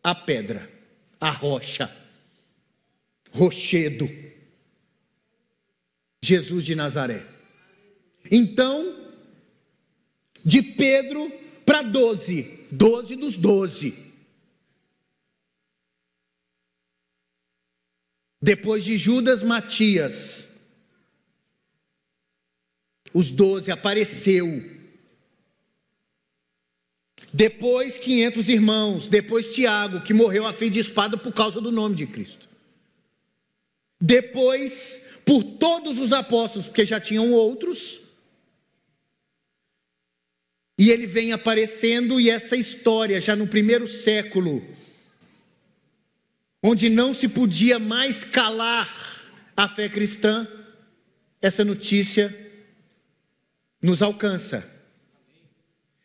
A 0.02 0.14
pedra, 0.14 0.68
a 1.20 1.30
rocha, 1.30 1.90
rochedo 3.30 4.08
Jesus 6.22 6.64
de 6.64 6.74
Nazaré. 6.74 7.24
Então, 8.30 8.94
de 10.44 10.62
Pedro 10.62 11.32
para 11.64 11.82
doze, 11.82 12.66
doze 12.70 13.16
dos 13.16 13.36
doze. 13.36 14.09
Depois 18.40 18.84
de 18.84 18.96
Judas, 18.96 19.42
Matias. 19.42 20.48
Os 23.12 23.30
doze 23.30 23.70
apareceu. 23.70 24.78
Depois, 27.32 27.98
500 27.98 28.48
irmãos. 28.48 29.08
Depois, 29.08 29.54
Tiago, 29.54 30.00
que 30.00 30.14
morreu 30.14 30.46
a 30.46 30.52
fim 30.52 30.70
de 30.70 30.80
espada 30.80 31.16
por 31.16 31.32
causa 31.32 31.60
do 31.60 31.70
nome 31.70 31.94
de 31.94 32.06
Cristo. 32.06 32.48
Depois, 34.00 35.04
por 35.26 35.42
todos 35.42 35.98
os 35.98 36.12
apóstolos, 36.12 36.66
porque 36.66 36.86
já 36.86 36.98
tinham 36.98 37.32
outros. 37.32 38.00
E 40.78 40.90
ele 40.90 41.06
vem 41.06 41.32
aparecendo, 41.32 42.18
e 42.18 42.30
essa 42.30 42.56
história, 42.56 43.20
já 43.20 43.36
no 43.36 43.46
primeiro 43.46 43.86
século, 43.86 44.66
onde 46.62 46.88
não 46.88 47.14
se 47.14 47.28
podia 47.28 47.78
mais 47.78 48.24
calar 48.24 48.88
a 49.56 49.68
fé 49.68 49.88
cristã, 49.88 50.46
essa 51.40 51.64
notícia 51.64 52.34
nos 53.82 54.02
alcança. 54.02 54.68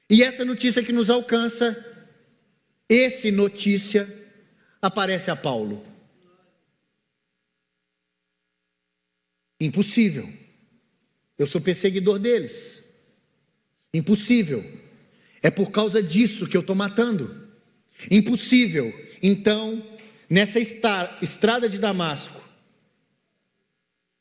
E 0.09 0.24
essa 0.24 0.45
notícia 0.45 0.83
que 0.83 0.93
nos 0.93 1.09
alcança, 1.09 1.83
esse 2.88 3.31
notícia 3.31 4.07
aparece 4.81 5.31
a 5.31 5.35
Paulo. 5.35 5.85
Impossível. 9.59 10.31
Eu 11.38 11.47
sou 11.47 11.59
perseguidor 11.59 12.19
deles. 12.19 12.83
Impossível. 13.93 14.63
É 15.41 15.50
por 15.50 15.71
causa 15.71 16.01
disso 16.01 16.47
que 16.47 16.55
eu 16.55 16.62
estou 16.62 16.75
matando. 16.75 17.50
Impossível. 18.12 18.93
Então, 19.21 19.94
nessa 20.29 20.60
estrada 20.60 21.70
de 21.70 21.77
Damasco, 21.77 22.44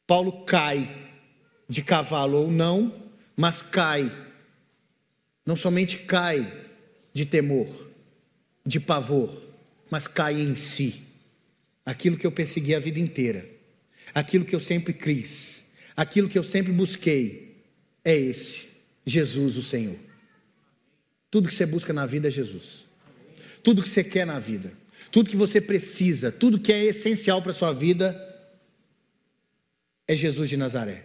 Paulo 0.06 0.44
cai 0.44 1.12
de 1.68 1.82
cavalo 1.82 2.38
ou 2.42 2.50
não, 2.50 3.11
mas 3.37 3.62
cai. 3.62 4.11
Não 5.46 5.56
somente 5.56 5.99
cai 5.99 6.66
de 7.12 7.26
temor, 7.26 7.68
de 8.64 8.80
pavor, 8.80 9.42
mas 9.90 10.06
cai 10.06 10.40
em 10.40 10.54
si. 10.54 11.02
Aquilo 11.84 12.16
que 12.16 12.26
eu 12.26 12.32
persegui 12.32 12.75
a 12.75 12.80
vida 12.80 12.99
inteira 12.99 13.54
aquilo 14.14 14.44
que 14.44 14.54
eu 14.54 14.61
sempre 14.61 14.92
quis, 14.92 15.64
aquilo 15.96 16.28
que 16.28 16.38
eu 16.38 16.44
sempre 16.44 16.73
busquei, 16.73 17.56
é 18.04 18.16
esse: 18.16 18.68
Jesus, 19.04 19.56
o 19.56 19.62
Senhor. 19.62 19.96
Tudo 21.30 21.49
que 21.49 21.54
você 21.54 21.66
busca 21.66 21.92
na 21.92 22.06
vida 22.06 22.28
é 22.28 22.30
Jesus. 22.30 22.84
Tudo 23.62 23.82
que 23.82 23.88
você 23.88 24.04
quer 24.04 24.25
na 24.25 24.38
vida, 24.38 24.73
tudo 25.14 25.30
que 25.30 25.37
você 25.37 25.61
precisa, 25.61 26.33
tudo 26.33 26.59
que 26.59 26.73
é 26.73 26.87
essencial 26.87 27.40
para 27.40 27.53
a 27.53 27.55
sua 27.55 27.72
vida 27.72 28.20
é 30.09 30.16
Jesus 30.16 30.48
de 30.48 30.57
Nazaré. 30.57 31.05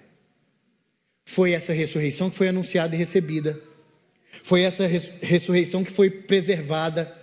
Foi 1.28 1.52
essa 1.52 1.74
ressurreição 1.74 2.28
que 2.28 2.36
foi 2.36 2.48
anunciada 2.48 2.96
e 2.96 2.98
recebida. 2.98 3.62
Foi 4.44 4.64
essa 4.64 4.88
ressurreição 4.88 5.84
que 5.84 5.92
foi 5.92 6.10
preservada. 6.10 7.16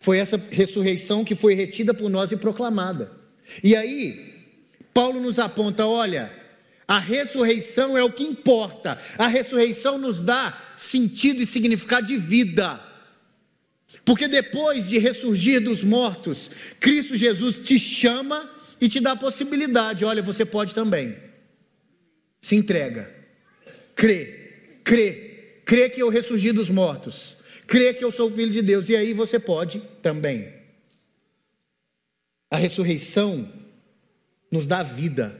Foi 0.00 0.16
essa 0.16 0.42
ressurreição 0.50 1.26
que 1.26 1.34
foi 1.34 1.52
retida 1.52 1.92
por 1.92 2.08
nós 2.08 2.32
e 2.32 2.38
proclamada. 2.38 3.12
E 3.62 3.76
aí, 3.76 4.34
Paulo 4.94 5.20
nos 5.20 5.38
aponta: 5.38 5.84
olha, 5.84 6.32
a 6.86 6.98
ressurreição 6.98 7.98
é 7.98 8.02
o 8.02 8.10
que 8.10 8.24
importa. 8.24 8.98
A 9.18 9.26
ressurreição 9.26 9.98
nos 9.98 10.22
dá 10.22 10.58
sentido 10.74 11.42
e 11.42 11.46
significado 11.46 12.06
de 12.06 12.16
vida. 12.16 12.87
Porque 14.08 14.26
depois 14.26 14.88
de 14.88 14.96
ressurgir 14.96 15.60
dos 15.60 15.82
mortos, 15.82 16.50
Cristo 16.80 17.14
Jesus 17.14 17.58
te 17.58 17.78
chama 17.78 18.50
e 18.80 18.88
te 18.88 19.00
dá 19.00 19.12
a 19.12 19.16
possibilidade: 19.16 20.02
olha, 20.02 20.22
você 20.22 20.46
pode 20.46 20.74
também. 20.74 21.14
Se 22.40 22.56
entrega. 22.56 23.14
Crê, 23.94 24.80
crê, 24.82 25.60
crê 25.62 25.90
que 25.90 26.00
eu 26.00 26.08
ressurgi 26.08 26.52
dos 26.52 26.70
mortos. 26.70 27.36
Crê 27.66 27.92
que 27.92 28.02
eu 28.02 28.10
sou 28.10 28.30
filho 28.30 28.50
de 28.50 28.62
Deus. 28.62 28.88
E 28.88 28.96
aí 28.96 29.12
você 29.12 29.38
pode 29.38 29.78
também. 30.00 30.54
A 32.50 32.56
ressurreição 32.56 33.46
nos 34.50 34.66
dá 34.66 34.82
vida. 34.82 35.38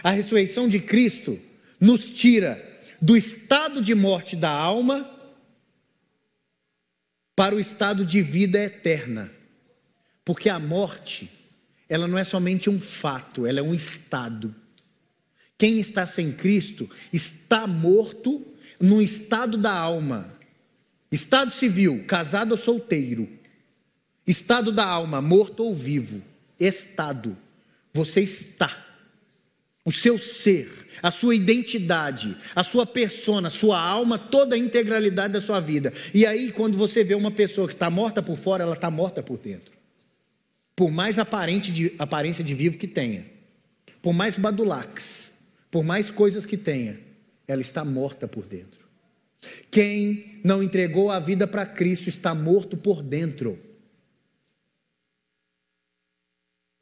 A 0.00 0.12
ressurreição 0.12 0.68
de 0.68 0.78
Cristo 0.78 1.40
nos 1.80 2.14
tira 2.14 2.64
do 3.02 3.16
estado 3.16 3.82
de 3.82 3.96
morte 3.96 4.36
da 4.36 4.50
alma 4.50 5.13
para 7.34 7.54
o 7.54 7.60
estado 7.60 8.04
de 8.04 8.22
vida 8.22 8.58
eterna. 8.58 9.30
Porque 10.24 10.48
a 10.48 10.58
morte, 10.58 11.30
ela 11.88 12.08
não 12.08 12.18
é 12.18 12.24
somente 12.24 12.70
um 12.70 12.80
fato, 12.80 13.46
ela 13.46 13.60
é 13.60 13.62
um 13.62 13.74
estado. 13.74 14.54
Quem 15.58 15.78
está 15.78 16.06
sem 16.06 16.32
Cristo 16.32 16.88
está 17.12 17.66
morto 17.66 18.44
no 18.80 19.00
estado 19.00 19.56
da 19.56 19.72
alma. 19.72 20.36
Estado 21.10 21.52
civil, 21.52 22.04
casado 22.06 22.52
ou 22.52 22.58
solteiro. 22.58 23.28
Estado 24.26 24.72
da 24.72 24.84
alma, 24.84 25.20
morto 25.20 25.64
ou 25.64 25.74
vivo. 25.74 26.22
Estado. 26.58 27.36
Você 27.92 28.22
está. 28.22 28.83
O 29.84 29.92
seu 29.92 30.18
ser, 30.18 30.70
a 31.02 31.10
sua 31.10 31.34
identidade, 31.34 32.34
a 32.54 32.62
sua 32.62 32.86
persona, 32.86 33.48
a 33.48 33.50
sua 33.50 33.78
alma, 33.78 34.18
toda 34.18 34.54
a 34.54 34.58
integralidade 34.58 35.34
da 35.34 35.40
sua 35.40 35.60
vida. 35.60 35.92
E 36.14 36.24
aí, 36.24 36.50
quando 36.50 36.78
você 36.78 37.04
vê 37.04 37.14
uma 37.14 37.30
pessoa 37.30 37.68
que 37.68 37.74
está 37.74 37.90
morta 37.90 38.22
por 38.22 38.38
fora, 38.38 38.62
ela 38.62 38.74
está 38.74 38.90
morta 38.90 39.22
por 39.22 39.36
dentro. 39.36 39.72
Por 40.74 40.90
mais 40.90 41.18
aparente 41.18 41.70
de, 41.70 41.92
aparência 41.98 42.42
de 42.42 42.54
vivo 42.54 42.78
que 42.78 42.88
tenha, 42.88 43.26
por 44.00 44.14
mais 44.14 44.38
badulax, 44.38 45.30
por 45.70 45.84
mais 45.84 46.10
coisas 46.10 46.46
que 46.46 46.56
tenha, 46.56 46.98
ela 47.46 47.60
está 47.60 47.84
morta 47.84 48.26
por 48.26 48.44
dentro. 48.44 48.80
Quem 49.70 50.40
não 50.42 50.62
entregou 50.62 51.10
a 51.10 51.18
vida 51.18 51.46
para 51.46 51.66
Cristo 51.66 52.08
está 52.08 52.34
morto 52.34 52.76
por 52.76 53.02
dentro. 53.02 53.58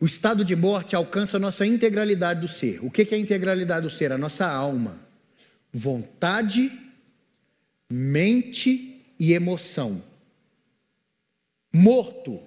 O 0.02 0.04
estado 0.04 0.44
de 0.44 0.56
morte 0.56 0.96
alcança 0.96 1.36
a 1.36 1.40
nossa 1.40 1.64
integralidade 1.64 2.40
do 2.40 2.48
ser. 2.48 2.84
O 2.84 2.90
que 2.90 3.02
é 3.02 3.14
a 3.14 3.20
integralidade 3.20 3.86
do 3.86 3.90
ser? 3.90 4.10
A 4.10 4.18
nossa 4.18 4.44
alma, 4.44 4.98
vontade, 5.72 6.72
mente 7.88 9.00
e 9.16 9.32
emoção. 9.32 10.02
Morto, 11.72 12.40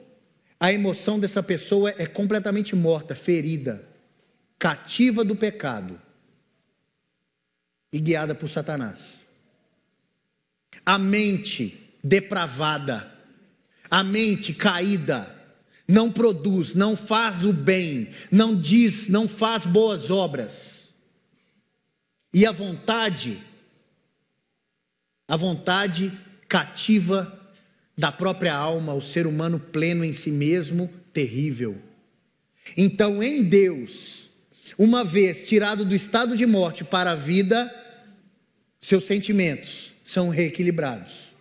a 0.59 0.73
emoção 0.73 1.17
dessa 1.17 1.41
pessoa 1.41 1.95
é 1.97 2.05
completamente 2.05 2.75
morta, 2.75 3.15
ferida, 3.15 3.87
cativa 4.59 5.23
do 5.23 5.33
pecado 5.33 5.97
e 7.89 8.01
guiada 8.01 8.35
por 8.35 8.49
Satanás. 8.49 9.13
A 10.85 10.99
mente 10.99 11.95
depravada, 12.03 13.09
a 13.89 14.03
mente 14.03 14.53
caída, 14.53 15.33
não 15.87 16.11
produz, 16.11 16.73
não 16.73 16.97
faz 16.97 17.43
o 17.43 17.53
bem, 17.53 18.09
não 18.31 18.59
diz, 18.59 19.07
não 19.07 19.27
faz 19.27 19.65
boas 19.65 20.09
obras. 20.09 20.89
E 22.33 22.45
a 22.45 22.51
vontade, 22.51 23.37
a 25.27 25.37
vontade 25.37 26.11
cativa 26.47 27.39
da 27.97 28.11
própria 28.11 28.53
alma, 28.53 28.93
o 28.93 29.01
ser 29.01 29.27
humano 29.27 29.59
pleno 29.59 30.03
em 30.03 30.11
si 30.11 30.31
mesmo, 30.31 30.91
terrível. 31.13 31.77
Então, 32.75 33.21
em 33.21 33.43
Deus, 33.43 34.27
uma 34.77 35.03
vez 35.03 35.47
tirado 35.47 35.85
do 35.85 35.95
estado 35.95 36.35
de 36.35 36.45
morte 36.45 36.83
para 36.83 37.11
a 37.11 37.15
vida, 37.15 37.73
seus 38.81 39.05
sentimentos 39.05 39.93
são 40.03 40.29
reequilibrados 40.29 41.34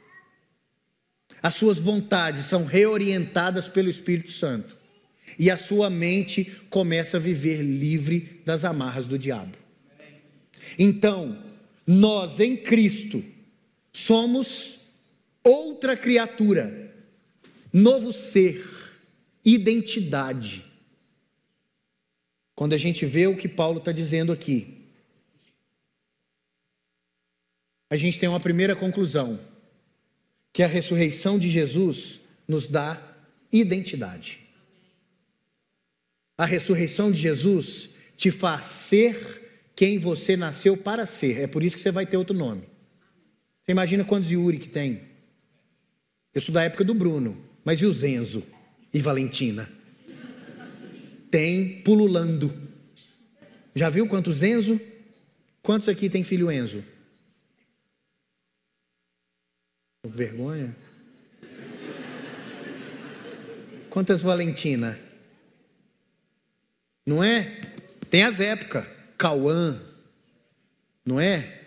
as 1.45 1.57
suas 1.57 1.79
vontades 1.79 2.47
são 2.47 2.65
reorientadas 2.65 3.69
pelo 3.69 3.91
Espírito 3.91 4.33
Santo. 4.33 4.83
e 5.37 5.51
a 5.51 5.57
sua 5.57 5.91
mente 5.91 6.45
começa 6.71 7.17
a 7.17 7.21
viver 7.21 7.61
livre 7.61 8.41
das 8.45 8.65
amarras 8.65 9.05
do 9.05 9.19
diabo. 9.19 9.57
Então, 10.79 11.43
nós 11.85 12.39
em 12.39 12.57
Cristo 12.57 13.25
somos 13.93 14.79
outra 15.43 15.97
criatura, 15.97 16.95
novo 17.73 18.13
ser, 18.13 18.65
identidade. 19.45 20.65
Quando 22.55 22.75
a 22.75 22.79
gente 22.79 23.05
vê 23.05 23.27
o 23.27 23.37
que 23.37 23.49
Paulo 23.49 23.79
está 23.79 23.91
dizendo 23.91 24.31
aqui, 24.31 24.87
a 27.91 27.97
gente 27.97 28.21
tem 28.21 28.29
uma 28.29 28.41
primeira 28.41 28.77
conclusão: 28.77 29.41
que 30.55 30.63
a 30.63 30.69
ressurreição 30.69 31.37
de 31.37 31.51
Jesus 31.51 32.21
nos 32.47 32.69
dá 32.69 33.03
identidade. 33.53 34.39
A 36.39 36.47
ressurreição 36.47 37.11
de 37.11 37.19
Jesus 37.19 37.91
te 38.17 38.31
faz 38.31 38.65
ser 38.65 39.73
quem 39.75 39.99
você 39.99 40.37
nasceu 40.37 40.77
para 40.77 41.07
ser. 41.07 41.41
É 41.41 41.49
por 41.49 41.65
isso 41.65 41.75
que 41.75 41.83
você 41.83 41.91
vai 41.91 42.07
ter 42.07 42.17
outro 42.17 42.37
nome. 42.37 42.63
Você 43.65 43.73
imagina 43.73 44.05
quantos 44.05 44.31
Yuri 44.31 44.61
que 44.61 44.69
tem? 44.69 45.03
Eu 46.33 46.41
sou 46.41 46.55
da 46.55 46.63
época 46.63 46.85
do 46.85 46.95
Bruno, 46.95 47.37
mas 47.65 47.81
e 47.81 47.87
o 47.87 47.93
Zenzo 47.93 48.45
e 48.93 49.01
Valentina? 49.01 49.69
Tem 51.33 51.83
pululando. 51.83 52.55
Já 53.75 53.91
viu 53.91 54.07
quantos 54.07 54.41
Enzo? 54.41 54.81
Quantos 55.61 55.89
aqui 55.89 56.09
tem 56.09 56.23
filho 56.23 56.49
Enzo? 56.53 56.85
Vergonha? 60.15 60.75
Quantas 63.91 64.23
Valentina? 64.23 64.99
Não 67.05 67.23
é? 67.23 67.61
Tem 68.09 68.23
as 68.23 68.41
épocas. 68.41 68.87
Cauã. 69.19 69.81
Não 71.05 71.21
é? 71.21 71.63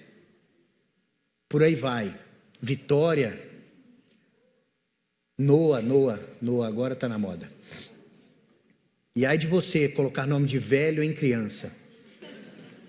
Por 1.48 1.62
aí 1.64 1.76
vai. 1.76 2.18
Vitória. 2.62 3.40
Noa, 5.38 5.82
Noa, 5.82 6.20
Noa, 6.42 6.68
agora 6.68 6.94
está 6.94 7.08
na 7.08 7.20
moda. 7.20 7.50
E 9.16 9.26
aí 9.26 9.38
de 9.38 9.48
você 9.48 9.88
colocar 9.88 10.26
nome 10.26 10.48
de 10.48 10.58
velho 10.58 11.04
em 11.04 11.14
criança. 11.14 11.72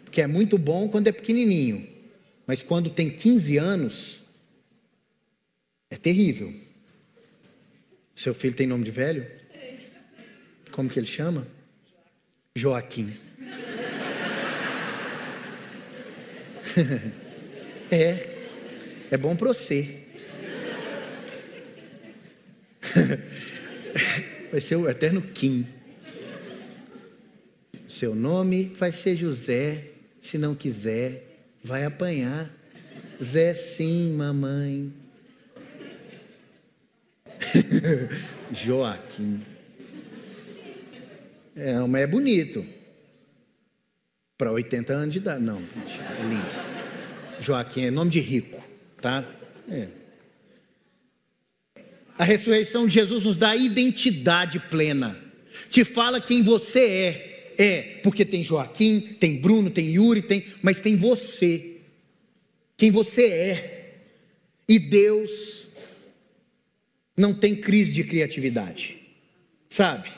Porque 0.05 0.23
é 0.23 0.27
muito 0.27 0.57
bom 0.57 0.89
quando 0.89 1.09
é 1.09 1.13
pequenininho. 1.13 1.87
Mas 2.47 2.63
quando 2.63 2.91
tem 2.91 3.11
15 3.11 3.59
anos, 3.59 4.21
terrível. 5.99 6.53
Seu 8.15 8.35
filho 8.35 8.55
tem 8.55 8.67
nome 8.67 8.85
de 8.85 8.91
velho? 8.91 9.27
Como 10.73 10.89
que 10.89 10.99
ele 10.99 11.07
chama? 11.07 11.47
Joaquim. 12.55 13.13
é, 17.91 18.39
é 19.11 19.17
bom 19.17 19.35
para 19.37 19.49
você. 19.49 20.05
vai 24.51 24.61
ser 24.61 24.77
o 24.77 24.89
eterno 24.89 25.23
Kim. 25.23 25.67
Seu 27.89 28.15
nome 28.15 28.73
vai 28.79 28.93
ser 28.93 29.17
José. 29.17 29.85
Se 30.21 30.39
não 30.39 30.55
quiser, 30.55 31.41
vai 31.65 31.85
apanhar. 31.85 32.51
Zé 33.23 33.55
sim, 33.55 34.13
mamãe. 34.13 34.93
Joaquim. 38.53 39.43
É, 41.57 41.79
mas 41.81 42.03
é 42.03 42.07
bonito. 42.07 42.65
Para 44.37 44.53
80 44.53 44.93
anos 44.93 45.13
de 45.13 45.19
idade. 45.19 45.43
Não, 45.43 45.59
é 45.59 46.23
lindo. 46.23 46.69
Joaquim 47.41 47.85
é 47.85 47.91
nome 47.91 48.11
de 48.11 48.21
rico, 48.21 48.65
tá? 49.01 49.25
É. 49.69 49.89
A 52.17 52.25
ressurreição 52.25 52.87
de 52.87 52.95
Jesus 52.95 53.25
nos 53.25 53.37
dá 53.37 53.55
identidade 53.55 54.59
plena. 54.59 55.17
Te 55.71 55.85
fala 55.85 56.21
quem 56.21 56.43
você 56.43 56.81
é. 56.81 57.55
É, 57.61 57.83
porque 58.05 58.25
tem 58.25 58.45
Joaquim, 58.45 59.01
tem 59.01 59.37
Bruno, 59.37 59.69
tem 59.71 59.91
Yuri, 59.91 60.23
tem, 60.23 60.45
mas 60.63 60.81
tem 60.81 60.97
você. 60.97 61.79
Quem 62.77 62.91
você 62.91 63.27
é. 63.27 63.95
E 64.69 64.79
Deus 64.79 65.68
não 67.19 67.35
tem 67.35 67.57
crise 67.57 67.91
de 67.91 68.05
criatividade. 68.05 68.95
Sabe? 69.69 70.09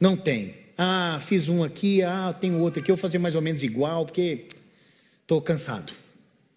Não 0.00 0.16
tem. 0.16 0.54
Ah, 0.78 1.20
fiz 1.24 1.50
um 1.50 1.62
aqui, 1.62 2.02
ah, 2.02 2.34
tenho 2.40 2.58
outro 2.58 2.80
aqui, 2.80 2.90
eu 2.90 2.96
vou 2.96 3.02
fazer 3.02 3.18
mais 3.18 3.36
ou 3.36 3.42
menos 3.42 3.62
igual, 3.62 4.06
porque 4.06 4.46
estou 5.20 5.42
cansado. 5.42 5.92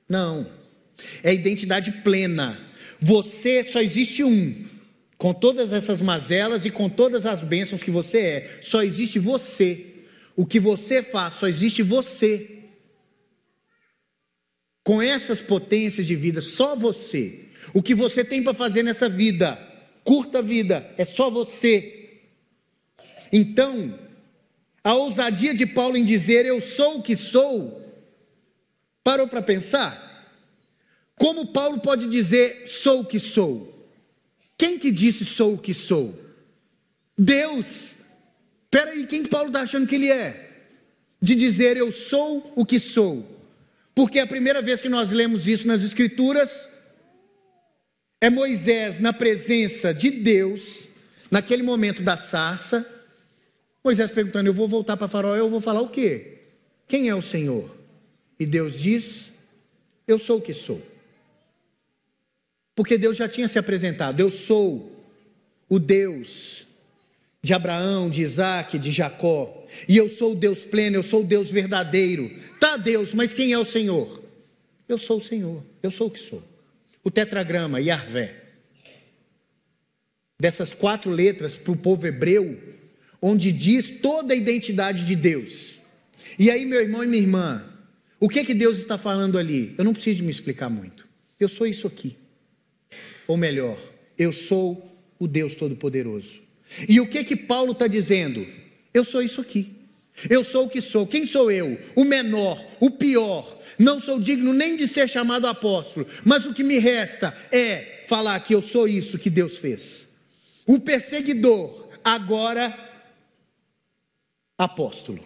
Não. 0.07 0.47
É 1.21 1.33
identidade 1.33 1.91
plena. 1.91 2.57
Você 3.01 3.65
só 3.65 3.81
existe 3.81 4.23
um. 4.23 4.65
Com 5.17 5.33
todas 5.33 5.73
essas 5.73 5.99
mazelas 5.99 6.65
e 6.65 6.71
com 6.71 6.89
todas 6.89 7.25
as 7.25 7.43
bênçãos 7.43 7.83
que 7.83 7.91
você 7.91 8.19
é, 8.19 8.59
só 8.61 8.81
existe 8.81 9.19
você. 9.19 9.87
O 10.37 10.45
que 10.45 10.59
você 10.59 11.03
faz, 11.03 11.33
só 11.33 11.47
existe 11.47 11.83
você. 11.83 12.49
Com 14.83 15.01
essas 15.01 15.41
potências 15.41 16.07
de 16.07 16.15
vida, 16.15 16.41
só 16.41 16.75
você. 16.75 17.44
O 17.73 17.81
que 17.81 17.95
você 17.95 18.23
tem 18.23 18.43
para 18.43 18.53
fazer 18.53 18.83
nessa 18.83 19.09
vida, 19.09 19.59
curta 20.03 20.41
vida, 20.41 20.89
é 20.97 21.05
só 21.05 21.29
você. 21.29 22.21
Então, 23.31 23.97
a 24.83 24.93
ousadia 24.93 25.53
de 25.53 25.65
Paulo 25.65 25.97
em 25.97 26.03
dizer 26.03 26.45
eu 26.45 26.61
sou 26.61 26.99
o 26.99 27.01
que 27.01 27.15
sou, 27.15 27.81
parou 29.03 29.27
para 29.27 29.41
pensar? 29.41 30.05
Como 31.15 31.47
Paulo 31.47 31.79
pode 31.79 32.07
dizer 32.07 32.67
sou 32.67 33.01
o 33.01 33.05
que 33.05 33.19
sou? 33.19 33.73
Quem 34.57 34.77
que 34.77 34.91
disse 34.91 35.25
sou 35.25 35.55
o 35.55 35.57
que 35.57 35.73
sou? 35.73 36.17
Deus. 37.17 37.93
Espera 38.65 38.91
aí, 38.91 39.05
quem 39.05 39.25
Paulo 39.25 39.47
está 39.47 39.61
achando 39.61 39.87
que 39.87 39.95
ele 39.95 40.11
é? 40.11 40.67
De 41.21 41.33
dizer 41.33 41.77
eu 41.77 41.91
sou 41.91 42.51
o 42.55 42.65
que 42.65 42.79
sou. 42.79 43.25
Porque 43.93 44.19
a 44.19 44.27
primeira 44.27 44.61
vez 44.61 44.81
que 44.81 44.89
nós 44.89 45.11
lemos 45.11 45.47
isso 45.47 45.65
nas 45.65 45.81
Escrituras 45.81 46.49
é 48.21 48.29
Moisés 48.29 48.99
na 48.99 49.13
presença 49.13 49.93
de 49.93 50.09
Deus, 50.09 50.83
naquele 51.29 51.63
momento 51.63 52.01
da 52.01 52.17
sarça, 52.17 52.85
Moisés 53.83 54.11
perguntando: 54.11 54.49
Eu 54.49 54.53
vou 54.53 54.67
voltar 54.67 54.97
para 54.97 55.07
Faraó, 55.07 55.35
eu 55.35 55.49
vou 55.49 55.61
falar 55.61 55.81
o 55.81 55.89
quê? 55.89 56.39
Quem 56.87 57.07
é 57.09 57.15
o 57.15 57.21
Senhor? 57.21 57.75
E 58.39 58.45
Deus 58.45 58.79
diz: 58.79 59.31
Eu 60.07 60.17
sou 60.17 60.39
o 60.39 60.41
que 60.41 60.53
sou. 60.53 60.81
Porque 62.73 62.97
Deus 62.97 63.15
já 63.15 63.27
tinha 63.27 63.47
se 63.47 63.59
apresentado: 63.59 64.19
Eu 64.19 64.31
sou 64.31 64.91
o 65.69 65.77
Deus 65.77 66.65
de 67.43 67.53
Abraão, 67.53 68.09
de 68.09 68.23
Isaac, 68.23 68.79
de 68.79 68.91
Jacó. 68.91 69.65
E 69.87 69.95
eu 69.97 70.09
sou 70.09 70.31
o 70.31 70.35
Deus 70.35 70.61
pleno, 70.61 70.95
eu 70.95 71.03
sou 71.03 71.21
o 71.21 71.25
Deus 71.25 71.51
verdadeiro. 71.51 72.31
Tá, 72.59 72.77
Deus, 72.77 73.13
mas 73.13 73.33
quem 73.33 73.53
é 73.53 73.59
o 73.59 73.65
Senhor? 73.65 74.23
Eu 74.87 74.97
sou 74.97 75.17
o 75.17 75.21
Senhor, 75.21 75.63
eu 75.83 75.91
sou 75.91 76.07
o 76.07 76.11
que 76.11 76.19
sou. 76.19 76.54
O 77.05 77.11
tetragrama, 77.11 77.79
Yahvé. 77.79 78.33
Dessas 80.39 80.73
quatro 80.73 81.11
letras 81.11 81.55
para 81.55 81.71
o 81.71 81.77
povo 81.77 82.07
hebreu, 82.07 82.59
onde 83.21 83.51
diz 83.51 84.01
toda 84.01 84.33
a 84.33 84.35
identidade 84.35 85.05
de 85.05 85.15
Deus. 85.15 85.75
E 86.39 86.49
aí, 86.49 86.65
meu 86.65 86.81
irmão 86.81 87.03
e 87.03 87.07
minha 87.07 87.21
irmã, 87.21 87.63
o 88.19 88.27
que 88.27 88.39
é 88.39 88.43
que 88.43 88.55
Deus 88.55 88.79
está 88.79 88.97
falando 88.97 89.37
ali? 89.37 89.75
Eu 89.77 89.85
não 89.85 89.93
preciso 89.93 90.23
me 90.23 90.31
explicar 90.31 90.67
muito. 90.67 91.07
Eu 91.39 91.47
sou 91.47 91.67
isso 91.67 91.85
aqui. 91.85 92.17
Ou 93.27 93.37
melhor, 93.37 93.79
eu 94.17 94.33
sou 94.33 94.91
o 95.19 95.27
Deus 95.27 95.53
Todo-Poderoso. 95.53 96.39
E 96.89 96.99
o 96.99 97.07
que 97.07 97.19
é 97.19 97.23
que 97.23 97.35
Paulo 97.35 97.73
está 97.73 97.85
dizendo? 97.85 98.47
Eu 98.91 99.05
sou 99.05 99.21
isso 99.21 99.39
aqui. 99.39 99.74
Eu 100.29 100.43
sou 100.43 100.65
o 100.65 100.69
que 100.69 100.81
sou. 100.81 101.05
Quem 101.05 101.25
sou 101.25 101.51
eu? 101.51 101.79
O 101.95 102.05
menor, 102.05 102.63
o 102.79 102.89
pior. 102.91 103.61
Não 103.77 103.99
sou 103.99 104.19
digno 104.19 104.53
nem 104.53 104.77
de 104.77 104.87
ser 104.87 105.09
chamado 105.09 105.47
apóstolo. 105.47 106.07
Mas 106.23 106.45
o 106.45 106.53
que 106.53 106.63
me 106.63 106.77
resta 106.77 107.35
é 107.51 108.03
falar 108.07 108.39
que 108.39 108.55
eu 108.55 108.61
sou 108.61 108.87
isso 108.87 109.19
que 109.19 109.29
Deus 109.29 109.57
fez. 109.57 110.07
O 110.65 110.79
perseguidor 110.79 111.89
agora 112.03 112.77
apóstolo. 114.57 115.23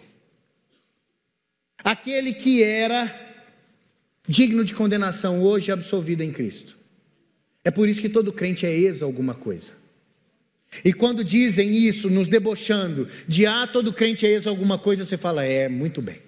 Aquele 1.82 2.34
que 2.34 2.62
era 2.62 3.28
digno 4.26 4.64
de 4.64 4.74
condenação 4.74 5.42
hoje 5.42 5.72
absolvido 5.72 6.22
em 6.22 6.32
Cristo. 6.32 6.76
É 7.64 7.70
por 7.70 7.88
isso 7.88 8.00
que 8.00 8.08
todo 8.08 8.32
crente 8.32 8.66
é 8.66 8.70
ex 8.70 9.02
alguma 9.02 9.34
coisa. 9.34 9.79
E 10.84 10.92
quando 10.92 11.24
dizem 11.24 11.76
isso, 11.76 12.08
nos 12.08 12.28
debochando, 12.28 13.08
de 13.26 13.44
ah, 13.44 13.66
todo 13.66 13.92
crente 13.92 14.24
é 14.24 14.30
ex 14.30 14.46
alguma 14.46 14.78
coisa, 14.78 15.04
você 15.04 15.16
fala, 15.16 15.44
é, 15.44 15.68
muito 15.68 16.00
bem, 16.00 16.20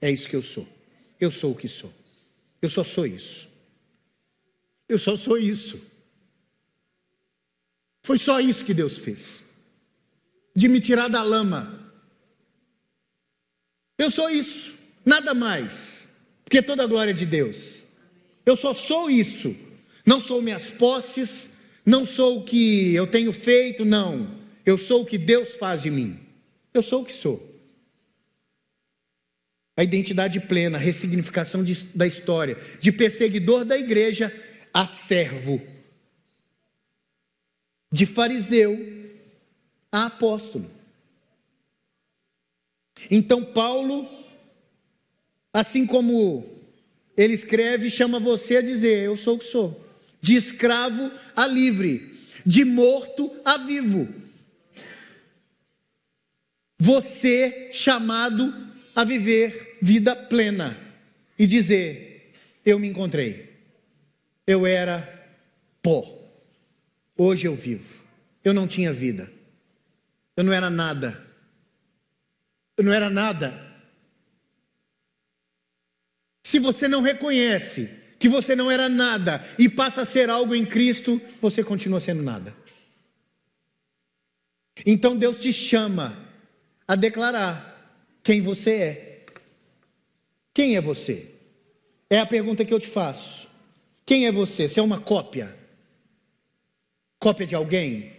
é 0.00 0.10
isso 0.10 0.28
que 0.28 0.36
eu 0.36 0.42
sou. 0.42 0.68
Eu 1.18 1.30
sou 1.30 1.52
o 1.52 1.56
que 1.56 1.66
sou. 1.66 1.92
Eu 2.60 2.68
só 2.68 2.84
sou 2.84 3.06
isso. 3.06 3.48
Eu 4.88 4.98
só 4.98 5.16
sou 5.16 5.38
isso. 5.38 5.80
Foi 8.02 8.18
só 8.18 8.38
isso 8.38 8.64
que 8.64 8.74
Deus 8.74 8.98
fez. 8.98 9.42
de 10.54 10.68
me 10.68 10.80
tirar 10.80 11.08
da 11.08 11.22
lama. 11.22 11.92
Eu 13.98 14.10
sou 14.10 14.30
isso, 14.30 14.74
nada 15.04 15.34
mais, 15.34 16.08
porque 16.44 16.62
toda 16.62 16.82
a 16.82 16.86
glória 16.86 17.10
é 17.10 17.14
de 17.14 17.26
Deus. 17.26 17.84
Eu 18.44 18.56
só 18.56 18.72
sou 18.72 19.10
isso, 19.10 19.54
não 20.04 20.20
sou 20.20 20.40
minhas 20.40 20.70
posses, 20.70 21.48
não 21.86 22.04
sou 22.04 22.40
o 22.40 22.44
que 22.44 22.92
eu 22.92 23.06
tenho 23.06 23.32
feito, 23.32 23.84
não. 23.84 24.36
Eu 24.64 24.76
sou 24.76 25.02
o 25.02 25.06
que 25.06 25.16
Deus 25.16 25.54
faz 25.54 25.82
de 25.82 25.90
mim. 25.90 26.18
Eu 26.74 26.82
sou 26.82 27.02
o 27.02 27.04
que 27.04 27.12
sou. 27.12 27.54
A 29.76 29.84
identidade 29.84 30.40
plena, 30.40 30.78
a 30.78 30.80
ressignificação 30.80 31.62
de, 31.62 31.74
da 31.94 32.04
história, 32.04 32.58
de 32.80 32.90
perseguidor 32.90 33.64
da 33.64 33.78
igreja 33.78 34.34
a 34.74 34.84
servo, 34.84 35.62
de 37.92 38.04
fariseu 38.04 38.76
a 39.92 40.06
apóstolo. 40.06 40.68
Então, 43.10 43.44
Paulo, 43.44 44.08
assim 45.52 45.86
como 45.86 46.44
ele 47.16 47.34
escreve, 47.34 47.90
chama 47.90 48.18
você 48.18 48.56
a 48.56 48.62
dizer: 48.62 49.04
Eu 49.04 49.16
sou 49.16 49.36
o 49.36 49.38
que 49.38 49.44
sou, 49.44 49.85
de 50.26 50.34
escravo 50.34 51.12
a 51.36 51.46
livre, 51.46 52.18
de 52.44 52.64
morto 52.64 53.32
a 53.44 53.56
vivo. 53.58 54.12
Você 56.76 57.70
chamado 57.72 58.52
a 58.92 59.04
viver 59.04 59.78
vida 59.80 60.16
plena 60.16 60.76
e 61.38 61.46
dizer: 61.46 62.32
Eu 62.64 62.76
me 62.76 62.88
encontrei, 62.88 63.56
eu 64.44 64.66
era 64.66 65.30
pó, 65.80 66.04
hoje 67.16 67.46
eu 67.46 67.54
vivo, 67.54 68.02
eu 68.42 68.52
não 68.52 68.66
tinha 68.66 68.92
vida. 68.92 69.30
Eu 70.36 70.42
não 70.42 70.52
era 70.52 70.68
nada. 70.68 71.24
Eu 72.76 72.84
não 72.84 72.92
era 72.92 73.08
nada. 73.08 73.74
Se 76.42 76.58
você 76.58 76.88
não 76.88 77.00
reconhece 77.00 78.05
que 78.18 78.28
você 78.28 78.56
não 78.56 78.70
era 78.70 78.88
nada 78.88 79.44
e 79.58 79.68
passa 79.68 80.02
a 80.02 80.06
ser 80.06 80.30
algo 80.30 80.54
em 80.54 80.64
Cristo, 80.64 81.20
você 81.40 81.62
continua 81.62 82.00
sendo 82.00 82.22
nada. 82.22 82.54
Então 84.84 85.16
Deus 85.16 85.40
te 85.40 85.52
chama 85.52 86.16
a 86.86 86.94
declarar 86.94 87.74
quem 88.22 88.40
você 88.40 88.70
é. 88.70 89.24
Quem 90.52 90.76
é 90.76 90.80
você? 90.80 91.30
É 92.08 92.18
a 92.18 92.26
pergunta 92.26 92.64
que 92.64 92.72
eu 92.72 92.80
te 92.80 92.88
faço. 92.88 93.48
Quem 94.04 94.26
é 94.26 94.32
você? 94.32 94.68
Você 94.68 94.80
é 94.80 94.82
uma 94.82 95.00
cópia? 95.00 95.54
Cópia 97.18 97.46
de 97.46 97.54
alguém? 97.54 98.12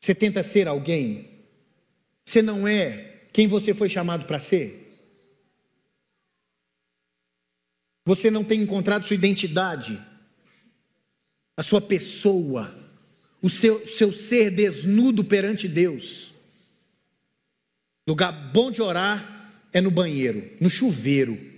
Você 0.00 0.14
tenta 0.14 0.42
ser 0.42 0.68
alguém? 0.68 1.30
Você 2.24 2.42
não 2.42 2.66
é 2.66 3.12
quem 3.32 3.46
você 3.46 3.72
foi 3.74 3.88
chamado 3.88 4.26
para 4.26 4.38
ser? 4.38 4.83
Você 8.04 8.30
não 8.30 8.44
tem 8.44 8.60
encontrado 8.60 9.04
sua 9.04 9.16
identidade, 9.16 10.00
a 11.56 11.62
sua 11.62 11.80
pessoa, 11.80 12.74
o 13.40 13.48
seu, 13.48 13.86
seu 13.86 14.12
ser 14.12 14.50
desnudo 14.50 15.24
perante 15.24 15.66
Deus. 15.66 16.32
Lugar 18.06 18.32
bom 18.52 18.70
de 18.70 18.82
orar 18.82 19.66
é 19.72 19.80
no 19.80 19.90
banheiro, 19.90 20.50
no 20.60 20.68
chuveiro. 20.68 21.52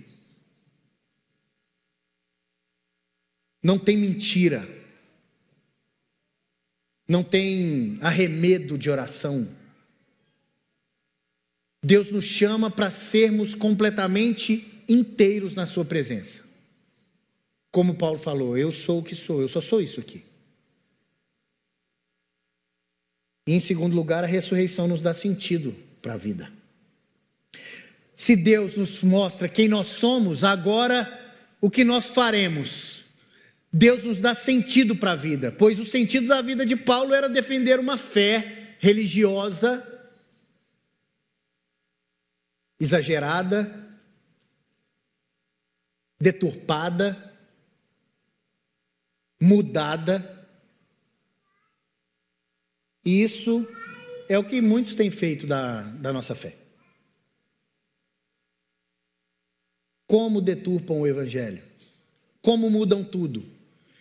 Não 3.61 3.77
tem 3.77 3.97
mentira 3.97 4.77
não 7.07 7.23
tem 7.23 7.97
arremedo 8.01 8.77
de 8.77 8.89
oração. 8.89 9.47
Deus 11.81 12.11
nos 12.11 12.25
chama 12.25 12.69
para 12.69 12.91
sermos 12.91 13.55
completamente 13.55 14.73
inteiros 14.87 15.55
na 15.55 15.65
Sua 15.65 15.85
presença. 15.85 16.41
Como 17.71 17.95
Paulo 17.95 18.17
falou, 18.17 18.57
eu 18.57 18.71
sou 18.71 18.99
o 18.99 19.03
que 19.03 19.15
sou, 19.15 19.41
eu 19.41 19.47
só 19.47 19.61
sou 19.61 19.81
isso 19.81 19.99
aqui. 19.99 20.23
E 23.47 23.53
em 23.53 23.59
segundo 23.59 23.95
lugar, 23.95 24.23
a 24.23 24.27
ressurreição 24.27 24.87
nos 24.87 25.01
dá 25.01 25.13
sentido 25.13 25.75
para 26.01 26.13
a 26.13 26.17
vida. 26.17 26.51
Se 28.15 28.35
Deus 28.35 28.75
nos 28.75 29.03
mostra 29.03 29.47
quem 29.47 29.67
nós 29.67 29.87
somos, 29.87 30.43
agora 30.43 31.07
o 31.61 31.69
que 31.69 31.83
nós 31.83 32.07
faremos 32.07 32.97
Deus 33.71 34.03
nos 34.03 34.19
dá 34.19 34.33
sentido 34.33 34.95
para 34.95 35.11
a 35.11 35.15
vida, 35.15 35.51
pois 35.51 35.79
o 35.79 35.85
sentido 35.85 36.27
da 36.27 36.41
vida 36.41 36.65
de 36.65 36.75
Paulo 36.75 37.13
era 37.13 37.29
defender 37.29 37.79
uma 37.79 37.97
fé 37.97 38.75
religiosa 38.79 39.85
exagerada, 42.79 43.86
deturpada, 46.19 47.33
mudada. 49.41 50.47
E 53.05 53.21
isso 53.21 53.67
é 54.27 54.37
o 54.37 54.43
que 54.43 54.61
muitos 54.61 54.95
têm 54.95 55.09
feito 55.09 55.47
da, 55.47 55.81
da 55.81 56.11
nossa 56.11 56.35
fé. 56.35 56.57
Como 60.05 60.41
deturpam 60.41 61.01
o 61.01 61.07
Evangelho? 61.07 61.63
Como 62.41 62.69
mudam 62.69 63.03
tudo? 63.03 63.45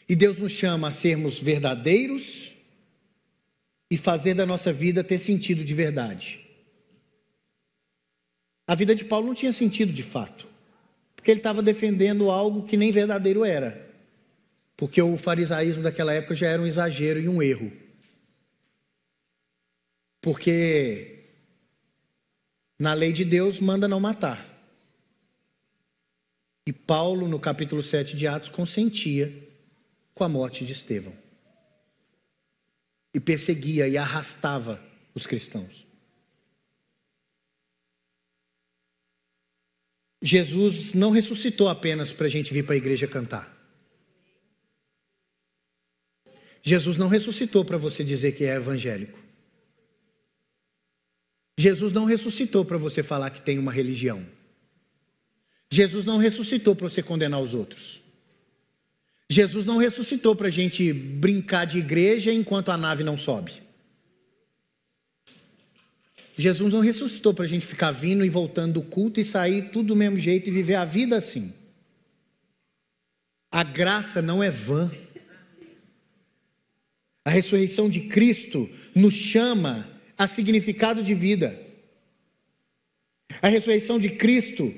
E 0.08 0.14
Deus 0.14 0.38
nos 0.38 0.52
chama 0.52 0.88
a 0.88 0.92
sermos 0.92 1.38
verdadeiros 1.38 2.52
e 3.90 3.96
fazer 3.96 4.34
da 4.34 4.46
nossa 4.46 4.72
vida 4.72 5.02
ter 5.02 5.18
sentido 5.18 5.64
de 5.64 5.74
verdade. 5.74 6.40
A 8.66 8.74
vida 8.74 8.94
de 8.94 9.04
Paulo 9.04 9.26
não 9.26 9.34
tinha 9.34 9.52
sentido 9.52 9.92
de 9.92 10.02
fato, 10.02 10.46
porque 11.26 11.32
ele 11.32 11.40
estava 11.40 11.60
defendendo 11.60 12.30
algo 12.30 12.62
que 12.62 12.76
nem 12.76 12.92
verdadeiro 12.92 13.44
era. 13.44 13.84
Porque 14.76 15.02
o 15.02 15.16
farisaísmo 15.16 15.82
daquela 15.82 16.14
época 16.14 16.36
já 16.36 16.46
era 16.46 16.62
um 16.62 16.66
exagero 16.68 17.18
e 17.18 17.28
um 17.28 17.42
erro. 17.42 17.72
Porque 20.20 21.24
na 22.78 22.94
lei 22.94 23.12
de 23.12 23.24
Deus 23.24 23.58
manda 23.58 23.88
não 23.88 23.98
matar. 23.98 24.46
E 26.64 26.72
Paulo, 26.72 27.26
no 27.26 27.40
capítulo 27.40 27.82
7 27.82 28.16
de 28.16 28.28
Atos, 28.28 28.48
consentia 28.48 29.32
com 30.14 30.22
a 30.22 30.28
morte 30.28 30.64
de 30.64 30.74
Estevão. 30.74 31.12
E 33.12 33.18
perseguia 33.18 33.88
e 33.88 33.98
arrastava 33.98 34.80
os 35.12 35.26
cristãos. 35.26 35.85
Jesus 40.22 40.94
não 40.94 41.10
ressuscitou 41.10 41.68
apenas 41.68 42.12
para 42.12 42.26
a 42.26 42.30
gente 42.30 42.52
vir 42.52 42.64
para 42.64 42.74
a 42.74 42.78
igreja 42.78 43.06
cantar. 43.06 43.54
Jesus 46.62 46.96
não 46.96 47.08
ressuscitou 47.08 47.64
para 47.64 47.76
você 47.76 48.02
dizer 48.02 48.32
que 48.32 48.44
é 48.44 48.56
evangélico. 48.56 49.18
Jesus 51.58 51.92
não 51.92 52.04
ressuscitou 52.04 52.64
para 52.64 52.76
você 52.76 53.02
falar 53.02 53.30
que 53.30 53.40
tem 53.40 53.58
uma 53.58 53.72
religião. 53.72 54.26
Jesus 55.70 56.04
não 56.04 56.18
ressuscitou 56.18 56.74
para 56.74 56.88
você 56.88 57.02
condenar 57.02 57.40
os 57.40 57.54
outros. 57.54 58.00
Jesus 59.28 59.66
não 59.66 59.76
ressuscitou 59.76 60.36
para 60.36 60.48
a 60.48 60.50
gente 60.50 60.92
brincar 60.92 61.64
de 61.64 61.78
igreja 61.78 62.32
enquanto 62.32 62.70
a 62.70 62.76
nave 62.76 63.02
não 63.02 63.16
sobe. 63.16 63.65
Jesus 66.36 66.70
não 66.72 66.80
ressuscitou 66.80 67.32
para 67.32 67.46
a 67.46 67.48
gente 67.48 67.66
ficar 67.66 67.90
vindo 67.90 68.24
e 68.24 68.28
voltando 68.28 68.74
do 68.74 68.82
culto 68.82 69.18
e 69.18 69.24
sair 69.24 69.70
tudo 69.70 69.88
do 69.88 69.96
mesmo 69.96 70.18
jeito 70.18 70.48
e 70.48 70.52
viver 70.52 70.74
a 70.74 70.84
vida 70.84 71.16
assim. 71.16 71.54
A 73.50 73.64
graça 73.64 74.20
não 74.20 74.42
é 74.42 74.50
vã. 74.50 74.92
A 77.24 77.30
ressurreição 77.30 77.88
de 77.88 78.02
Cristo 78.02 78.68
nos 78.94 79.14
chama 79.14 79.90
a 80.16 80.26
significado 80.26 81.02
de 81.02 81.14
vida. 81.14 81.58
A 83.40 83.48
ressurreição 83.48 83.98
de 83.98 84.10
Cristo 84.10 84.74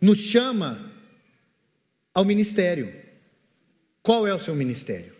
nos 0.00 0.18
chama 0.18 0.92
ao 2.14 2.24
ministério. 2.24 2.94
Qual 4.00 4.28
é 4.28 4.34
o 4.34 4.38
seu 4.38 4.54
ministério? 4.54 5.12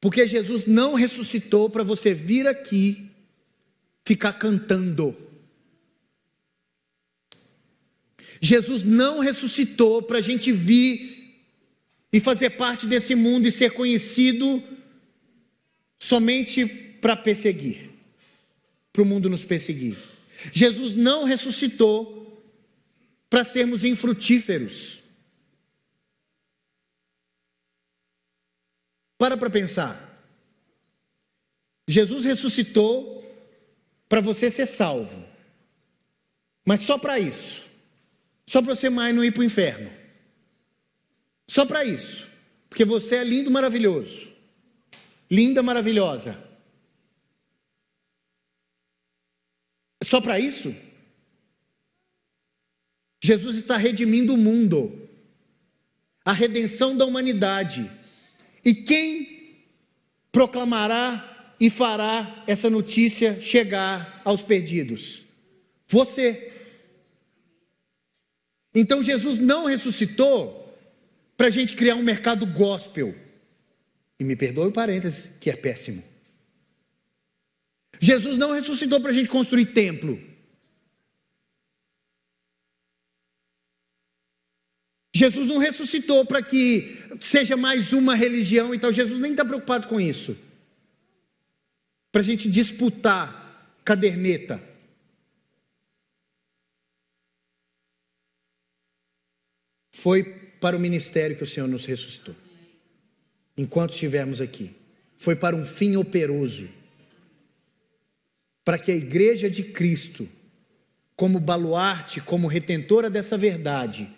Porque 0.00 0.26
Jesus 0.26 0.66
não 0.66 0.94
ressuscitou 0.94 1.68
para 1.68 1.84
você 1.84 2.14
vir 2.14 2.46
aqui 2.46 3.11
ficar 4.04 4.34
cantando. 4.34 5.16
Jesus 8.40 8.82
não 8.82 9.20
ressuscitou 9.20 10.02
para 10.02 10.18
a 10.18 10.20
gente 10.20 10.50
vir 10.50 11.12
e 12.12 12.20
fazer 12.20 12.50
parte 12.50 12.86
desse 12.86 13.14
mundo 13.14 13.46
e 13.46 13.52
ser 13.52 13.72
conhecido 13.72 14.62
somente 15.98 16.66
para 16.66 17.16
perseguir, 17.16 17.90
para 18.92 19.02
o 19.02 19.06
mundo 19.06 19.30
nos 19.30 19.44
perseguir. 19.44 19.96
Jesus 20.52 20.94
não 20.94 21.24
ressuscitou 21.24 22.22
para 23.30 23.44
sermos 23.44 23.84
infrutíferos. 23.84 24.98
Para 29.16 29.36
para 29.36 29.48
pensar. 29.48 30.08
Jesus 31.86 32.24
ressuscitou 32.24 33.21
para 34.12 34.20
você 34.20 34.50
ser 34.50 34.66
salvo. 34.66 35.24
Mas 36.66 36.80
só 36.80 36.98
para 36.98 37.18
isso. 37.18 37.66
Só 38.46 38.60
para 38.60 38.74
você 38.74 38.90
mais 38.90 39.14
não 39.14 39.24
ir 39.24 39.32
para 39.32 39.40
o 39.40 39.44
inferno. 39.44 39.90
Só 41.48 41.64
para 41.64 41.82
isso. 41.82 42.28
Porque 42.68 42.84
você 42.84 43.14
é 43.14 43.24
lindo, 43.24 43.50
maravilhoso. 43.50 44.30
Linda, 45.30 45.62
maravilhosa. 45.62 46.38
Só 50.02 50.20
para 50.20 50.38
isso? 50.38 50.76
Jesus 53.18 53.56
está 53.56 53.78
redimindo 53.78 54.34
o 54.34 54.38
mundo, 54.38 55.08
a 56.22 56.34
redenção 56.34 56.94
da 56.94 57.06
humanidade. 57.06 57.90
E 58.62 58.74
quem 58.74 59.64
proclamará 60.30 61.31
e 61.62 61.70
fará 61.70 62.42
essa 62.44 62.68
notícia 62.68 63.40
chegar 63.40 64.20
aos 64.24 64.42
perdidos? 64.42 65.22
Você. 65.86 66.52
Então 68.74 69.00
Jesus 69.00 69.38
não 69.38 69.66
ressuscitou 69.66 70.76
para 71.36 71.46
a 71.46 71.50
gente 71.50 71.76
criar 71.76 71.94
um 71.94 72.02
mercado 72.02 72.44
gospel. 72.46 73.14
E 74.18 74.24
me 74.24 74.34
perdoe 74.34 74.70
o 74.70 74.72
parênteses, 74.72 75.28
que 75.40 75.50
é 75.50 75.56
péssimo. 75.56 76.02
Jesus 78.00 78.36
não 78.36 78.50
ressuscitou 78.54 79.00
para 79.00 79.12
a 79.12 79.14
gente 79.14 79.28
construir 79.28 79.66
templo. 79.66 80.20
Jesus 85.14 85.46
não 85.46 85.58
ressuscitou 85.58 86.24
para 86.24 86.42
que 86.42 86.98
seja 87.20 87.56
mais 87.56 87.92
uma 87.92 88.16
religião, 88.16 88.74
então 88.74 88.90
Jesus 88.90 89.20
nem 89.20 89.30
está 89.30 89.44
preocupado 89.44 89.86
com 89.86 90.00
isso. 90.00 90.36
Para 92.12 92.20
a 92.20 92.24
gente 92.24 92.48
disputar 92.48 93.80
caderneta. 93.84 94.62
Foi 99.90 100.22
para 100.22 100.76
o 100.76 100.80
ministério 100.80 101.36
que 101.36 101.42
o 101.42 101.46
Senhor 101.46 101.66
nos 101.66 101.86
ressuscitou. 101.86 102.36
Enquanto 103.56 103.94
estivermos 103.94 104.40
aqui. 104.40 104.70
Foi 105.16 105.34
para 105.34 105.56
um 105.56 105.64
fim 105.64 105.96
operoso 105.96 106.68
para 108.64 108.78
que 108.78 108.92
a 108.92 108.96
igreja 108.96 109.50
de 109.50 109.62
Cristo, 109.64 110.28
como 111.16 111.40
baluarte, 111.40 112.20
como 112.20 112.46
retentora 112.46 113.10
dessa 113.10 113.36
verdade, 113.36 114.08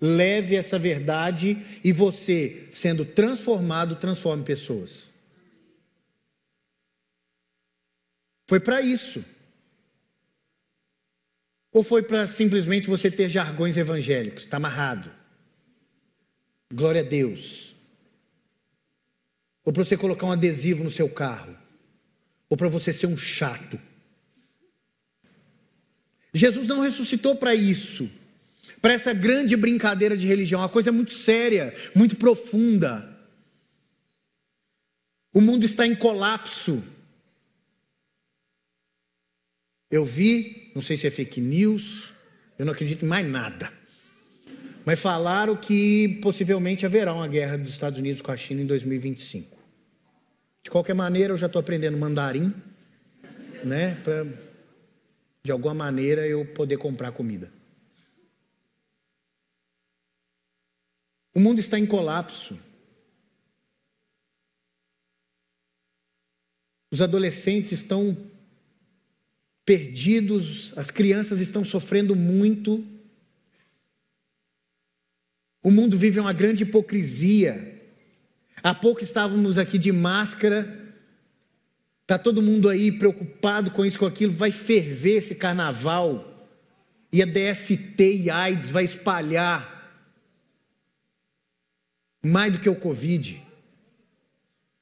leve 0.00 0.56
essa 0.56 0.78
verdade 0.78 1.58
e 1.84 1.92
você, 1.92 2.68
sendo 2.72 3.04
transformado, 3.04 3.96
transforme 3.96 4.44
pessoas. 4.44 5.08
Foi 8.48 8.58
para 8.58 8.80
isso. 8.80 9.24
Ou 11.70 11.84
foi 11.84 12.02
para 12.02 12.26
simplesmente 12.26 12.88
você 12.88 13.10
ter 13.10 13.28
jargões 13.28 13.76
evangélicos? 13.76 14.44
Está 14.44 14.56
amarrado. 14.56 15.12
Glória 16.72 17.02
a 17.02 17.04
Deus. 17.04 17.74
Ou 19.64 19.72
para 19.72 19.84
você 19.84 19.96
colocar 19.96 20.26
um 20.26 20.32
adesivo 20.32 20.82
no 20.82 20.90
seu 20.90 21.10
carro 21.10 21.54
ou 22.48 22.56
para 22.56 22.68
você 22.68 22.90
ser 22.90 23.06
um 23.06 23.16
chato. 23.16 23.78
Jesus 26.32 26.66
não 26.66 26.80
ressuscitou 26.80 27.36
para 27.36 27.54
isso, 27.54 28.10
para 28.80 28.94
essa 28.94 29.12
grande 29.12 29.56
brincadeira 29.56 30.16
de 30.16 30.26
religião, 30.26 30.62
uma 30.62 30.68
coisa 30.68 30.90
muito 30.90 31.12
séria, 31.12 31.74
muito 31.94 32.16
profunda. 32.16 33.16
O 35.34 35.40
mundo 35.42 35.66
está 35.66 35.86
em 35.86 35.94
colapso. 35.94 36.82
Eu 39.90 40.04
vi, 40.04 40.70
não 40.74 40.82
sei 40.82 40.96
se 40.96 41.06
é 41.06 41.10
fake 41.10 41.40
news, 41.40 42.12
eu 42.58 42.66
não 42.66 42.72
acredito 42.72 43.04
em 43.04 43.08
mais 43.08 43.26
nada. 43.26 43.72
Mas 44.84 45.00
falaram 45.00 45.56
que 45.56 46.18
possivelmente 46.22 46.84
haverá 46.84 47.14
uma 47.14 47.28
guerra 47.28 47.56
dos 47.56 47.72
Estados 47.72 47.98
Unidos 47.98 48.20
com 48.20 48.30
a 48.30 48.36
China 48.36 48.62
em 48.62 48.66
2025. 48.66 49.56
De 50.62 50.70
qualquer 50.70 50.94
maneira, 50.94 51.32
eu 51.32 51.36
já 51.36 51.46
estou 51.46 51.60
aprendendo 51.60 51.96
mandarim, 51.96 52.52
né? 53.64 53.94
Para, 54.04 54.26
de 55.42 55.50
alguma 55.50 55.74
maneira, 55.74 56.26
eu 56.26 56.44
poder 56.44 56.76
comprar 56.76 57.12
comida. 57.12 57.50
O 61.34 61.40
mundo 61.40 61.60
está 61.60 61.78
em 61.78 61.86
colapso. 61.86 62.58
Os 66.90 67.00
adolescentes 67.00 67.72
estão 67.72 68.16
perdidos, 69.68 70.72
as 70.76 70.90
crianças 70.90 71.42
estão 71.42 71.62
sofrendo 71.62 72.16
muito. 72.16 72.82
O 75.62 75.70
mundo 75.70 75.98
vive 75.98 76.18
uma 76.18 76.32
grande 76.32 76.62
hipocrisia. 76.62 77.78
Há 78.62 78.74
pouco 78.74 79.02
estávamos 79.02 79.58
aqui 79.58 79.78
de 79.78 79.92
máscara. 79.92 80.96
Está 82.00 82.16
todo 82.18 82.40
mundo 82.40 82.70
aí 82.70 82.90
preocupado 82.90 83.70
com 83.70 83.84
isso, 83.84 83.98
com 83.98 84.06
aquilo. 84.06 84.32
Vai 84.32 84.50
ferver 84.50 85.18
esse 85.18 85.34
carnaval. 85.34 86.48
E 87.12 87.22
a 87.22 87.26
DST 87.26 88.00
e 88.00 88.30
AIDS 88.30 88.70
vai 88.70 88.84
espalhar 88.84 90.02
mais 92.24 92.54
do 92.54 92.58
que 92.58 92.70
o 92.70 92.74
Covid. 92.74 93.38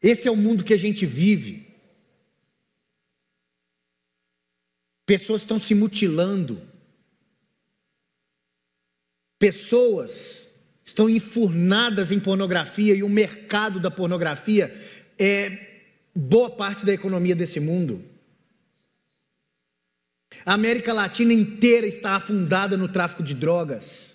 Esse 0.01 0.29
é 0.29 0.31
o 0.31 0.37
mundo 0.37 0.63
que 0.63 0.75
a 0.75 0.79
gente 0.79 1.05
vive. 1.05 1.66
Pessoas 5.07 5.43
estão 5.43 5.61
se 5.61 5.73
mutilando. 5.73 6.61
Pessoas 9.39 10.45
estão 10.85 11.09
enfurnadas 11.09 12.11
em 12.11 12.19
pornografia 12.19 12.95
e 12.95 13.05
o 13.05 13.09
mercado 13.09 13.79
da 13.79 13.91
pornografia 13.91 14.75
é 15.17 15.85
boa 16.13 16.51
parte 16.51 16.85
da 16.85 16.93
economia 16.93 17.37
desse 17.37 17.61
mundo. 17.61 18.03
A 20.45 20.55
América 20.55 20.93
Latina 20.93 21.33
inteira 21.33 21.87
está 21.87 22.17
afundada 22.17 22.77
no 22.77 22.89
tráfico 22.89 23.23
de 23.23 23.35
drogas. 23.35 24.15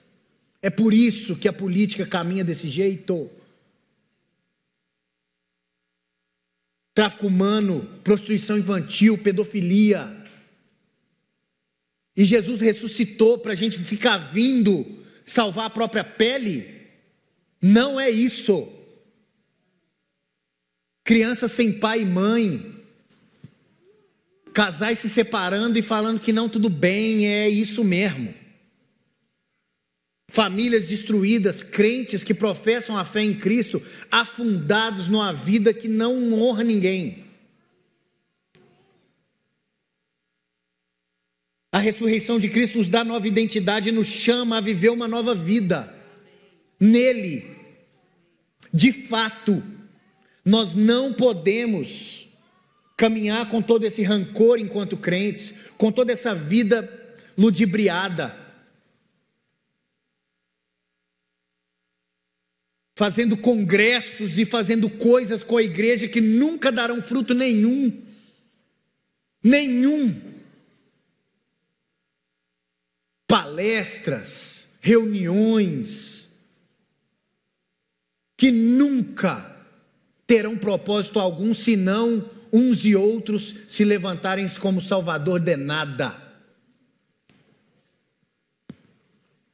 É 0.62 0.70
por 0.70 0.94
isso 0.94 1.36
que 1.36 1.48
a 1.48 1.54
política 1.54 2.06
caminha 2.06 2.44
desse 2.44 2.68
jeito. 2.68 3.30
Tráfico 6.94 7.28
humano, 7.28 7.88
prostituição 8.04 8.58
infantil, 8.58 9.18
pedofilia. 9.18 10.21
E 12.16 12.26
Jesus 12.26 12.62
ressuscitou 12.62 13.38
para 13.38 13.54
a 13.54 13.56
gente 13.56 13.80
ficar 13.80 14.18
vindo 14.18 14.86
salvar 15.26 15.66
a 15.66 15.70
própria 15.70 16.04
pele. 16.04 16.68
Não 17.62 18.00
é 18.00 18.10
isso. 18.10 18.68
Crianças 21.04 21.52
sem 21.52 21.72
pai 21.72 22.02
e 22.02 22.06
mãe, 22.06 22.76
casais 24.54 25.00
se 25.00 25.10
separando 25.10 25.78
e 25.78 25.82
falando 25.82 26.20
que 26.20 26.34
não 26.34 26.48
tudo 26.48 26.70
bem, 26.70 27.28
é 27.28 27.50
isso 27.50 27.84
mesmo. 27.84 28.34
Famílias 30.30 30.88
destruídas, 30.88 31.62
crentes 31.62 32.24
que 32.24 32.34
professam 32.34 32.98
a 32.98 33.04
fé 33.04 33.22
em 33.22 33.34
Cristo, 33.34 33.82
afundados 34.10 35.10
numa 35.10 35.34
vida 35.34 35.74
que 35.74 35.90
não 35.90 36.34
honra 36.34 36.64
ninguém. 36.64 37.21
A 41.72 41.80
ressurreição 41.80 42.38
de 42.38 42.50
Cristo 42.50 42.80
nos 42.80 42.90
dá 42.90 43.04
nova 43.04 43.28
identidade 43.28 43.92
nos 43.92 44.08
chama 44.08 44.58
a 44.58 44.62
viver 44.62 44.90
uma 44.90 45.08
nova 45.08 45.34
vida. 45.34 45.96
Nele, 46.78 47.56
de 48.74 48.92
fato, 48.92 49.64
nós 50.44 50.74
não 50.74 51.14
podemos 51.14 52.28
caminhar 52.98 53.48
com 53.48 53.62
todo 53.62 53.86
esse 53.86 54.04
rancor 54.04 54.60
enquanto 54.60 54.98
crentes, 54.98 55.54
com 55.78 55.92
toda 55.92 56.12
essa 56.12 56.36
vida 56.36 56.92
ludibriada, 57.38 58.36
fazendo 62.98 63.38
congressos 63.38 64.38
e 64.38 64.44
fazendo 64.44 64.90
coisas 64.90 65.42
com 65.42 65.56
a 65.56 65.64
igreja 65.64 66.08
que 66.08 66.20
nunca 66.20 66.70
darão 66.70 67.02
fruto 67.02 67.34
nenhum. 67.34 67.98
Nenhum 69.44 70.41
palestras, 73.32 74.68
reuniões, 74.82 76.28
que 78.36 78.52
nunca 78.52 79.56
terão 80.28 80.58
propósito 80.58 81.18
algum 81.18 81.54
senão 81.54 82.30
uns 82.52 82.84
e 82.84 82.94
outros 82.94 83.56
se 83.70 83.86
levantarem 83.86 84.50
como 84.60 84.82
salvador 84.82 85.40
de 85.40 85.56
nada. 85.56 86.22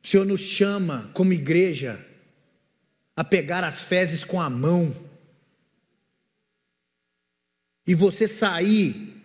O 0.03 0.07
Senhor 0.07 0.25
nos 0.25 0.41
chama, 0.41 1.11
como 1.13 1.31
igreja, 1.31 2.03
a 3.15 3.23
pegar 3.23 3.63
as 3.63 3.83
fezes 3.83 4.23
com 4.23 4.41
a 4.41 4.49
mão 4.49 4.95
e 7.85 7.93
você 7.93 8.27
sair 8.27 9.21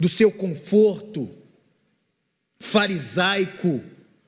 do 0.00 0.08
seu 0.08 0.32
conforto 0.32 1.39
farisaico, 2.60 3.82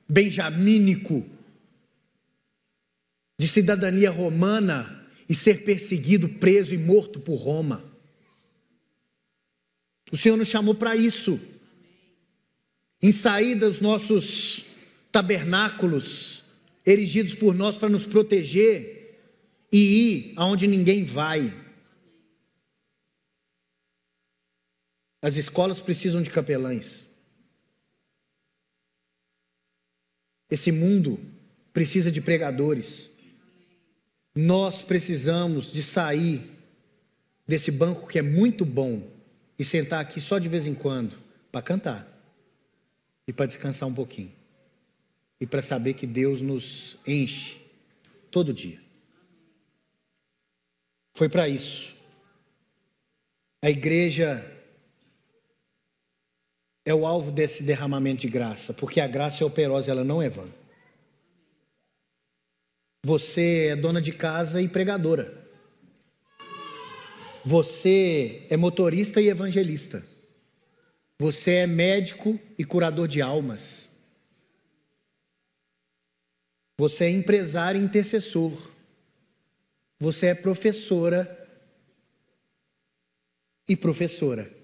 benjamínico, 0.08 1.24
de 3.38 3.46
cidadania 3.46 4.10
romana 4.10 5.06
e 5.28 5.34
ser 5.34 5.64
perseguido, 5.64 6.28
preso 6.28 6.74
e 6.74 6.78
morto 6.78 7.20
por 7.20 7.36
Roma. 7.36 7.84
O 10.10 10.16
Senhor 10.16 10.36
nos 10.36 10.48
chamou 10.48 10.74
para 10.74 10.96
isso. 10.96 11.38
Em 13.00 13.12
sair 13.12 13.54
dos 13.54 13.80
nossos 13.80 14.64
tabernáculos, 15.10 16.42
erigidos 16.86 17.34
por 17.34 17.54
nós 17.54 17.76
para 17.76 17.88
nos 17.88 18.06
proteger 18.06 19.20
e 19.70 19.78
ir 19.78 20.32
aonde 20.36 20.66
ninguém 20.66 21.04
vai. 21.04 21.52
As 25.20 25.36
escolas 25.36 25.80
precisam 25.80 26.22
de 26.22 26.30
capelães. 26.30 27.11
Esse 30.52 30.70
mundo 30.70 31.18
precisa 31.72 32.12
de 32.12 32.20
pregadores. 32.20 33.08
Nós 34.34 34.82
precisamos 34.82 35.72
de 35.72 35.82
sair 35.82 36.42
desse 37.48 37.70
banco 37.70 38.06
que 38.06 38.18
é 38.18 38.22
muito 38.22 38.62
bom 38.62 39.10
e 39.58 39.64
sentar 39.64 40.02
aqui 40.02 40.20
só 40.20 40.38
de 40.38 40.50
vez 40.50 40.66
em 40.66 40.74
quando 40.74 41.16
para 41.50 41.62
cantar 41.62 42.06
e 43.26 43.32
para 43.32 43.46
descansar 43.46 43.88
um 43.88 43.94
pouquinho 43.94 44.30
e 45.40 45.46
para 45.46 45.62
saber 45.62 45.94
que 45.94 46.06
Deus 46.06 46.42
nos 46.42 46.98
enche 47.06 47.56
todo 48.30 48.52
dia. 48.52 48.78
Foi 51.14 51.30
para 51.30 51.48
isso. 51.48 51.96
A 53.62 53.70
igreja 53.70 54.44
é 56.84 56.94
o 56.94 57.06
alvo 57.06 57.30
desse 57.30 57.62
derramamento 57.62 58.22
de 58.22 58.28
graça, 58.28 58.74
porque 58.74 59.00
a 59.00 59.06
graça 59.06 59.44
é 59.44 59.46
operosa, 59.46 59.90
ela 59.90 60.04
não 60.04 60.20
é 60.20 60.28
vã. 60.28 60.48
Você 63.04 63.68
é 63.70 63.76
dona 63.76 64.00
de 64.00 64.12
casa 64.12 64.60
e 64.60 64.68
pregadora. 64.68 65.42
Você 67.44 68.46
é 68.48 68.56
motorista 68.56 69.20
e 69.20 69.28
evangelista. 69.28 70.04
Você 71.18 71.52
é 71.52 71.66
médico 71.66 72.38
e 72.58 72.64
curador 72.64 73.08
de 73.08 73.20
almas. 73.20 73.88
Você 76.78 77.04
é 77.04 77.10
empresário 77.10 77.80
e 77.80 77.84
intercessor. 77.84 78.70
Você 80.00 80.26
é 80.26 80.34
professora 80.34 81.38
e 83.68 83.76
professora. 83.76 84.61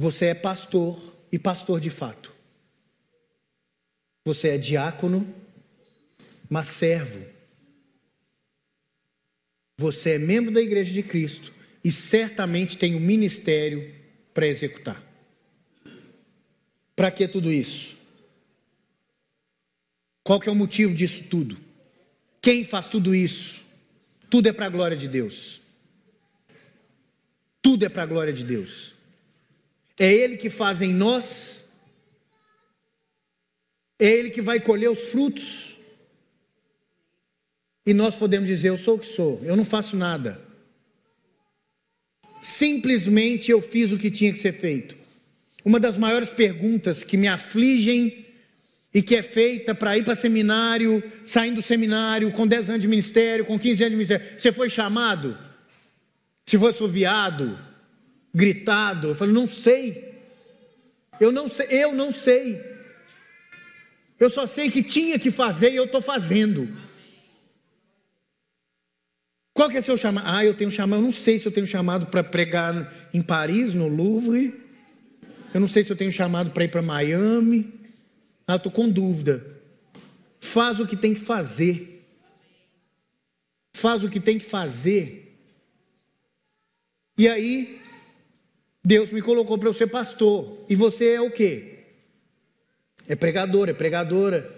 Você 0.00 0.26
é 0.28 0.34
pastor 0.34 0.98
e 1.30 1.38
pastor 1.38 1.78
de 1.78 1.90
fato. 1.90 2.32
Você 4.24 4.48
é 4.48 4.56
diácono 4.56 5.26
mas 6.48 6.68
servo. 6.68 7.22
Você 9.76 10.12
é 10.12 10.18
membro 10.18 10.50
da 10.50 10.62
igreja 10.62 10.90
de 10.90 11.02
Cristo 11.02 11.52
e 11.84 11.92
certamente 11.92 12.78
tem 12.78 12.94
um 12.94 13.00
ministério 13.00 13.94
para 14.32 14.46
executar. 14.46 15.02
Para 16.96 17.10
que 17.10 17.28
tudo 17.28 17.52
isso? 17.52 17.98
Qual 20.24 20.40
que 20.40 20.48
é 20.48 20.52
o 20.52 20.56
motivo 20.56 20.94
disso 20.94 21.24
tudo? 21.28 21.58
Quem 22.40 22.64
faz 22.64 22.88
tudo 22.88 23.14
isso? 23.14 23.60
Tudo 24.30 24.48
é 24.48 24.52
para 24.52 24.64
a 24.64 24.70
glória 24.70 24.96
de 24.96 25.08
Deus. 25.08 25.60
Tudo 27.60 27.84
é 27.84 27.90
para 27.90 28.02
a 28.04 28.06
glória 28.06 28.32
de 28.32 28.44
Deus. 28.44 28.98
É 30.00 30.10
Ele 30.10 30.38
que 30.38 30.48
faz 30.48 30.80
em 30.80 30.94
nós, 30.94 31.60
é 33.98 34.06
Ele 34.06 34.30
que 34.30 34.40
vai 34.40 34.58
colher 34.58 34.88
os 34.88 35.10
frutos 35.10 35.76
e 37.84 37.92
nós 37.92 38.14
podemos 38.14 38.48
dizer: 38.48 38.70
Eu 38.70 38.78
sou 38.78 38.94
o 38.94 38.98
que 38.98 39.06
sou, 39.06 39.42
eu 39.44 39.54
não 39.54 39.64
faço 39.64 39.98
nada. 39.98 40.40
Simplesmente 42.40 43.50
eu 43.50 43.60
fiz 43.60 43.92
o 43.92 43.98
que 43.98 44.10
tinha 44.10 44.32
que 44.32 44.38
ser 44.38 44.54
feito. 44.54 44.96
Uma 45.62 45.78
das 45.78 45.98
maiores 45.98 46.30
perguntas 46.30 47.04
que 47.04 47.18
me 47.18 47.28
afligem 47.28 48.24
e 48.94 49.02
que 49.02 49.14
é 49.14 49.22
feita 49.22 49.74
para 49.74 49.98
ir 49.98 50.02
para 50.02 50.16
seminário, 50.16 51.02
saindo 51.26 51.56
do 51.56 51.62
seminário, 51.62 52.32
com 52.32 52.46
10 52.46 52.70
anos 52.70 52.80
de 52.80 52.88
ministério, 52.88 53.44
com 53.44 53.58
15 53.58 53.84
anos 53.84 53.90
de 53.90 53.96
ministério: 53.96 54.40
Você 54.40 54.50
foi 54.50 54.70
chamado? 54.70 55.36
Se 56.46 56.56
foi 56.56 56.70
assoviado? 56.70 57.68
Gritado? 58.34 59.08
Eu 59.08 59.14
falo: 59.14 59.32
Não 59.32 59.46
sei. 59.46 60.10
Eu 61.20 61.30
não 61.30 61.48
sei, 61.48 61.66
eu 61.70 61.92
não 61.92 62.12
sei. 62.12 62.60
Eu 64.18 64.30
só 64.30 64.46
sei 64.46 64.70
que 64.70 64.82
tinha 64.82 65.18
que 65.18 65.30
fazer 65.30 65.72
e 65.72 65.76
eu 65.76 65.84
estou 65.84 66.00
fazendo. 66.00 66.68
Qual 69.52 69.68
que 69.68 69.76
é 69.76 69.80
seu 69.82 69.96
chamado? 69.96 70.24
Ah, 70.26 70.44
eu 70.44 70.54
tenho 70.54 70.70
chamado, 70.70 71.00
eu 71.00 71.04
não 71.04 71.12
sei 71.12 71.38
se 71.38 71.46
eu 71.46 71.52
tenho 71.52 71.66
chamado 71.66 72.06
para 72.06 72.22
pregar 72.22 73.10
em 73.12 73.20
Paris, 73.20 73.74
no 73.74 73.88
Louvre. 73.88 74.58
Eu 75.52 75.60
não 75.60 75.68
sei 75.68 75.82
se 75.82 75.90
eu 75.90 75.96
tenho 75.96 76.12
chamado 76.12 76.50
para 76.50 76.64
ir 76.64 76.68
para 76.68 76.80
Miami. 76.80 77.72
Ah, 78.46 78.56
estou 78.56 78.72
com 78.72 78.88
dúvida. 78.88 79.44
Faz 80.38 80.80
o 80.80 80.86
que 80.86 80.96
tem 80.96 81.12
que 81.12 81.20
fazer. 81.20 82.06
Faz 83.72 84.04
o 84.04 84.08
que 84.08 84.20
tem 84.20 84.38
que 84.38 84.44
fazer. 84.44 85.38
E 87.18 87.28
aí, 87.28 87.79
Deus 88.82 89.10
me 89.10 89.20
colocou 89.20 89.58
para 89.58 89.68
eu 89.68 89.74
ser 89.74 89.86
pastor. 89.88 90.64
E 90.68 90.74
você 90.74 91.14
é 91.14 91.20
o 91.20 91.30
quê? 91.30 91.78
É 93.06 93.14
pregador, 93.14 93.68
é 93.68 93.74
pregadora. 93.74 94.50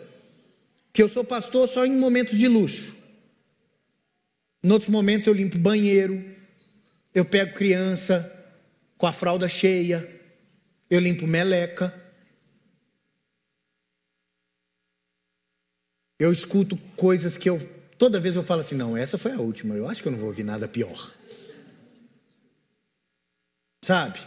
Que 0.93 1.03
eu 1.03 1.09
sou 1.09 1.25
pastor 1.25 1.69
só 1.69 1.85
em 1.85 1.97
momentos 1.97 2.39
de 2.39 2.47
luxo. 2.49 2.95
Em 4.63 4.71
outros 4.71 4.91
momentos 4.91 5.27
eu 5.27 5.35
limpo 5.35 5.59
banheiro, 5.59 6.25
eu 7.13 7.25
pego 7.25 7.55
criança 7.55 8.31
com 8.97 9.07
a 9.07 9.13
fralda 9.13 9.49
cheia, 9.49 10.09
eu 10.89 11.01
limpo 11.01 11.27
meleca. 11.27 11.93
Eu 16.17 16.33
escuto 16.33 16.77
coisas 16.95 17.37
que 17.37 17.51
eu 17.51 17.59
toda 17.99 18.19
vez 18.19 18.35
eu 18.37 18.43
falo 18.43 18.61
assim, 18.61 18.75
não, 18.75 18.97
essa 18.97 19.17
foi 19.17 19.33
a 19.33 19.39
última, 19.39 19.77
eu 19.77 19.89
acho 19.89 20.03
que 20.03 20.09
eu 20.09 20.13
não 20.13 20.19
vou 20.19 20.29
ouvir 20.29 20.43
nada 20.43 20.67
pior. 20.67 21.13
Sabe? 23.83 24.21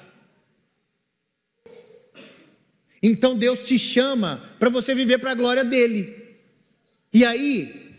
Então 3.02 3.38
Deus 3.38 3.60
te 3.60 3.80
chama 3.80 4.54
para 4.60 4.70
você 4.70 4.94
viver 4.94 5.20
para 5.20 5.32
a 5.32 5.36
glória 5.36 5.64
dele. 5.64 6.36
E 7.14 7.24
aí, 7.24 7.96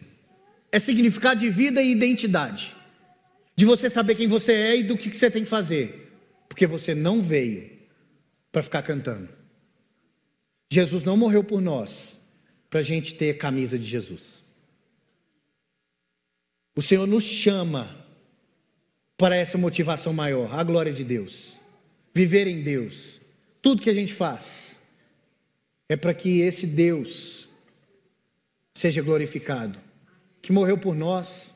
é 0.71 0.79
significado 0.79 1.41
de 1.41 1.49
vida 1.49 1.81
e 1.81 1.91
identidade. 1.91 2.75
De 3.55 3.65
você 3.65 3.89
saber 3.89 4.15
quem 4.15 4.29
você 4.29 4.53
é 4.53 4.77
e 4.77 4.83
do 4.83 4.97
que 4.97 5.09
você 5.09 5.31
tem 5.31 5.45
que 5.45 5.49
fazer. 5.49 6.13
Porque 6.49 6.67
você 6.67 6.95
não 6.95 7.23
veio 7.23 7.71
para 8.53 8.63
ficar 8.63 8.83
cantando. 8.83 9.29
Jesus 10.71 11.05
não 11.05 11.17
morreu 11.17 11.43
por 11.43 11.61
nós 11.61 12.19
para 12.69 12.81
a 12.81 12.83
gente 12.83 13.15
ter 13.15 13.39
camisa 13.39 13.79
de 13.79 13.87
Jesus. 13.87 14.43
O 16.75 16.83
Senhor 16.83 17.07
nos 17.07 17.25
chama 17.25 18.06
para 19.17 19.37
essa 19.37 19.57
motivação 19.57 20.13
maior, 20.13 20.55
a 20.55 20.63
glória 20.63 20.93
de 20.93 21.05
Deus. 21.05 21.57
Viver 22.15 22.47
em 22.47 22.63
Deus. 22.63 23.21
Tudo 23.63 23.83
que 23.83 23.91
a 23.91 23.95
gente 23.95 24.13
faz 24.13 24.77
é 25.89 25.97
para 25.97 26.15
que 26.15 26.41
esse 26.41 26.67
Deus 26.67 27.49
seja 28.75 29.03
glorificado 29.03 29.87
que 30.47 30.53
morreu 30.53 30.79
por 30.79 30.95
nós, 30.95 31.53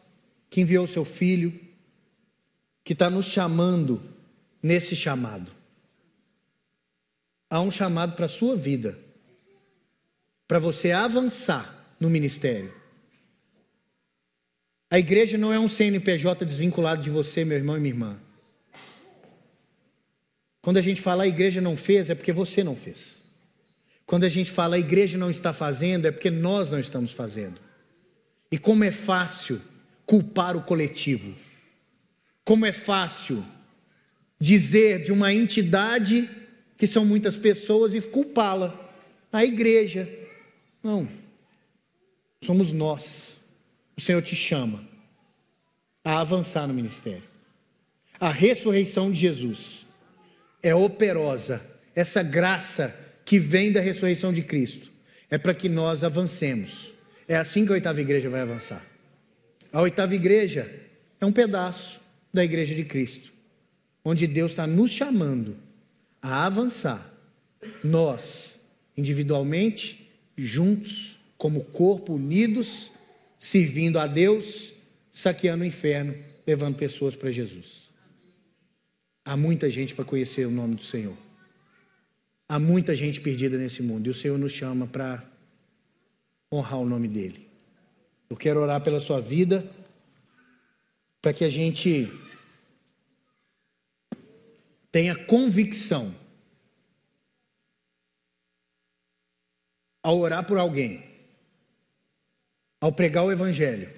que 0.51 0.61
enviou 0.61 0.85
seu 0.85 1.05
filho, 1.05 1.57
que 2.83 2.93
está 2.93 3.09
nos 3.09 3.27
chamando 3.27 4.03
nesse 4.61 4.97
chamado. 4.97 5.49
Há 7.49 7.61
um 7.61 7.71
chamado 7.71 8.17
para 8.17 8.25
a 8.25 8.29
sua 8.29 8.57
vida, 8.57 8.99
para 10.49 10.59
você 10.59 10.91
avançar 10.91 11.95
no 12.01 12.11
ministério. 12.11 12.80
A 14.91 14.99
igreja 14.99 15.38
não 15.38 15.53
é 15.53 15.59
um 15.59 15.68
CNPJ 15.68 16.45
desvinculado 16.45 17.01
de 17.01 17.11
você, 17.11 17.45
meu 17.45 17.57
irmão 17.57 17.76
e 17.76 17.80
minha 17.80 17.95
irmã. 17.95 18.18
Quando 20.61 20.78
a 20.78 20.82
gente 20.82 21.01
fala 21.01 21.22
a 21.22 21.28
igreja 21.28 21.61
não 21.61 21.76
fez, 21.76 22.11
é 22.11 22.14
porque 22.14 22.32
você 22.32 22.64
não 22.64 22.74
fez. 22.74 23.20
Quando 24.05 24.24
a 24.24 24.28
gente 24.28 24.51
fala 24.51 24.74
a 24.74 24.78
igreja 24.80 25.16
não 25.16 25.30
está 25.30 25.53
fazendo, 25.53 26.07
é 26.07 26.11
porque 26.11 26.30
nós 26.30 26.70
não 26.70 26.80
estamos 26.80 27.12
fazendo. 27.12 27.61
E 28.51 28.59
como 28.59 28.82
é 28.82 28.91
fácil 28.91 29.62
culpar 30.05 30.57
o 30.57 30.62
coletivo. 30.62 31.36
Como 32.45 32.66
é 32.66 32.72
fácil 32.72 33.45
dizer 34.41 35.05
de 35.05 35.12
uma 35.12 35.32
entidade 35.32 36.28
que 36.76 36.86
são 36.86 37.05
muitas 37.05 37.36
pessoas 37.36 37.95
e 37.95 38.01
culpá-la. 38.01 38.91
A 39.32 39.45
igreja. 39.45 40.09
Não. 40.82 41.09
Somos 42.43 42.72
nós. 42.72 43.39
O 44.01 44.03
Senhor 44.03 44.23
te 44.23 44.35
chama. 44.35 44.83
a 46.03 46.21
avançar 46.21 46.67
no 46.67 46.73
ministério. 46.73 47.23
A 48.19 48.31
ressurreição 48.31 49.13
de 49.13 49.21
Jesus 49.21 49.85
é 50.63 50.75
operosa. 50.75 51.61
Essa 51.95 52.23
graça 52.23 52.97
que 53.27 53.39
vem 53.39 53.71
da 53.71 53.79
ressurreição 53.83 54.33
de 54.33 54.41
Cristo 54.41 54.91
é 55.29 55.37
para 55.37 55.53
que 55.53 55.69
nós 55.69 56.03
avancemos. 56.03 56.91
É 57.29 57.37
assim 57.37 57.67
que 57.67 57.73
a 57.73 57.75
oitava 57.75 58.01
igreja 58.01 58.31
vai 58.31 58.41
avançar. 58.41 58.83
A 59.71 59.83
oitava 59.83 60.15
igreja 60.15 60.75
é 61.21 61.27
um 61.27 61.33
pedaço 61.33 62.01
da 62.33 62.43
igreja 62.43 62.75
de 62.75 62.85
Cristo, 62.85 63.31
onde 64.03 64.27
Deus 64.27 64.53
está 64.53 64.67
nos 64.67 64.91
chamando 64.91 65.59
a 66.23 66.47
avançar. 66.47 67.07
Nós, 67.85 68.55
individualmente, 68.97 70.11
juntos, 70.39 71.19
como 71.37 71.65
corpo, 71.65 72.15
unidos, 72.15 72.91
servindo 73.41 73.99
a 73.99 74.07
Deus, 74.07 74.72
saqueando 75.11 75.64
o 75.64 75.66
inferno, 75.66 76.14
levando 76.47 76.76
pessoas 76.76 77.16
para 77.16 77.30
Jesus. 77.30 77.88
Há 79.24 79.36
muita 79.36 79.70
gente 79.70 79.95
para 79.95 80.05
conhecer 80.05 80.47
o 80.47 80.51
nome 80.51 80.74
do 80.76 80.82
Senhor. 80.82 81.16
Há 82.47 82.59
muita 82.59 82.95
gente 82.95 83.20
perdida 83.20 83.57
nesse 83.57 83.82
mundo 83.82 84.07
e 84.07 84.11
o 84.11 84.14
Senhor 84.14 84.38
nos 84.38 84.53
chama 84.53 84.86
para 84.86 85.24
honrar 86.53 86.80
o 86.80 86.86
nome 86.86 87.09
dele. 87.09 87.49
Eu 88.28 88.36
quero 88.36 88.61
orar 88.61 88.80
pela 88.82 89.01
sua 89.01 89.20
vida, 89.20 89.64
para 91.22 91.32
que 91.32 91.45
a 91.45 91.51
gente 91.51 92.11
tenha 94.93 95.16
convicção 95.16 96.14
ao 100.03 100.18
orar 100.18 100.47
por 100.47 100.59
alguém, 100.59 101.10
ao 102.81 102.93
pregar 102.93 103.24
o 103.24 103.33
Evangelho, 103.33 103.91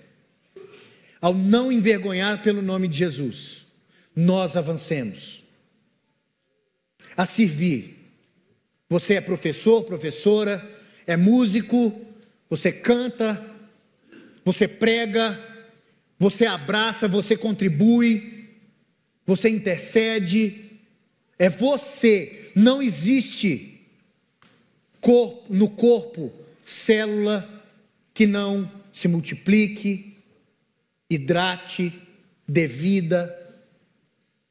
ao 1.21 1.33
não 1.33 1.71
envergonhar 1.71 2.43
pelo 2.43 2.61
nome 2.61 2.89
de 2.89 2.99
Jesus, 2.99 3.65
nós 4.15 4.57
avancemos 4.57 5.43
a 7.17 7.25
servir. 7.25 7.97
Você 8.89 9.15
é 9.15 9.21
professor, 9.21 9.85
professora, 9.85 10.69
é 11.07 11.17
músico, 11.17 11.99
você 12.51 12.73
canta, 12.73 13.43
você 14.45 14.67
prega, 14.67 15.39
você 16.19 16.47
abraça, 16.47 17.09
você 17.09 17.37
contribui, 17.37 18.49
você 19.27 19.49
intercede. 19.49 20.71
É 21.39 21.49
você. 21.49 22.51
Não 22.55 22.83
existe 22.83 23.81
corpo, 25.01 25.53
no 25.53 25.71
corpo 25.71 26.33
célula 26.65 27.52
que 28.15 28.27
não 28.27 28.71
se 28.93 29.09
multiplique, 29.09 30.17
hidrate, 31.09 31.93
dê 32.47 32.67
vida. 32.67 33.39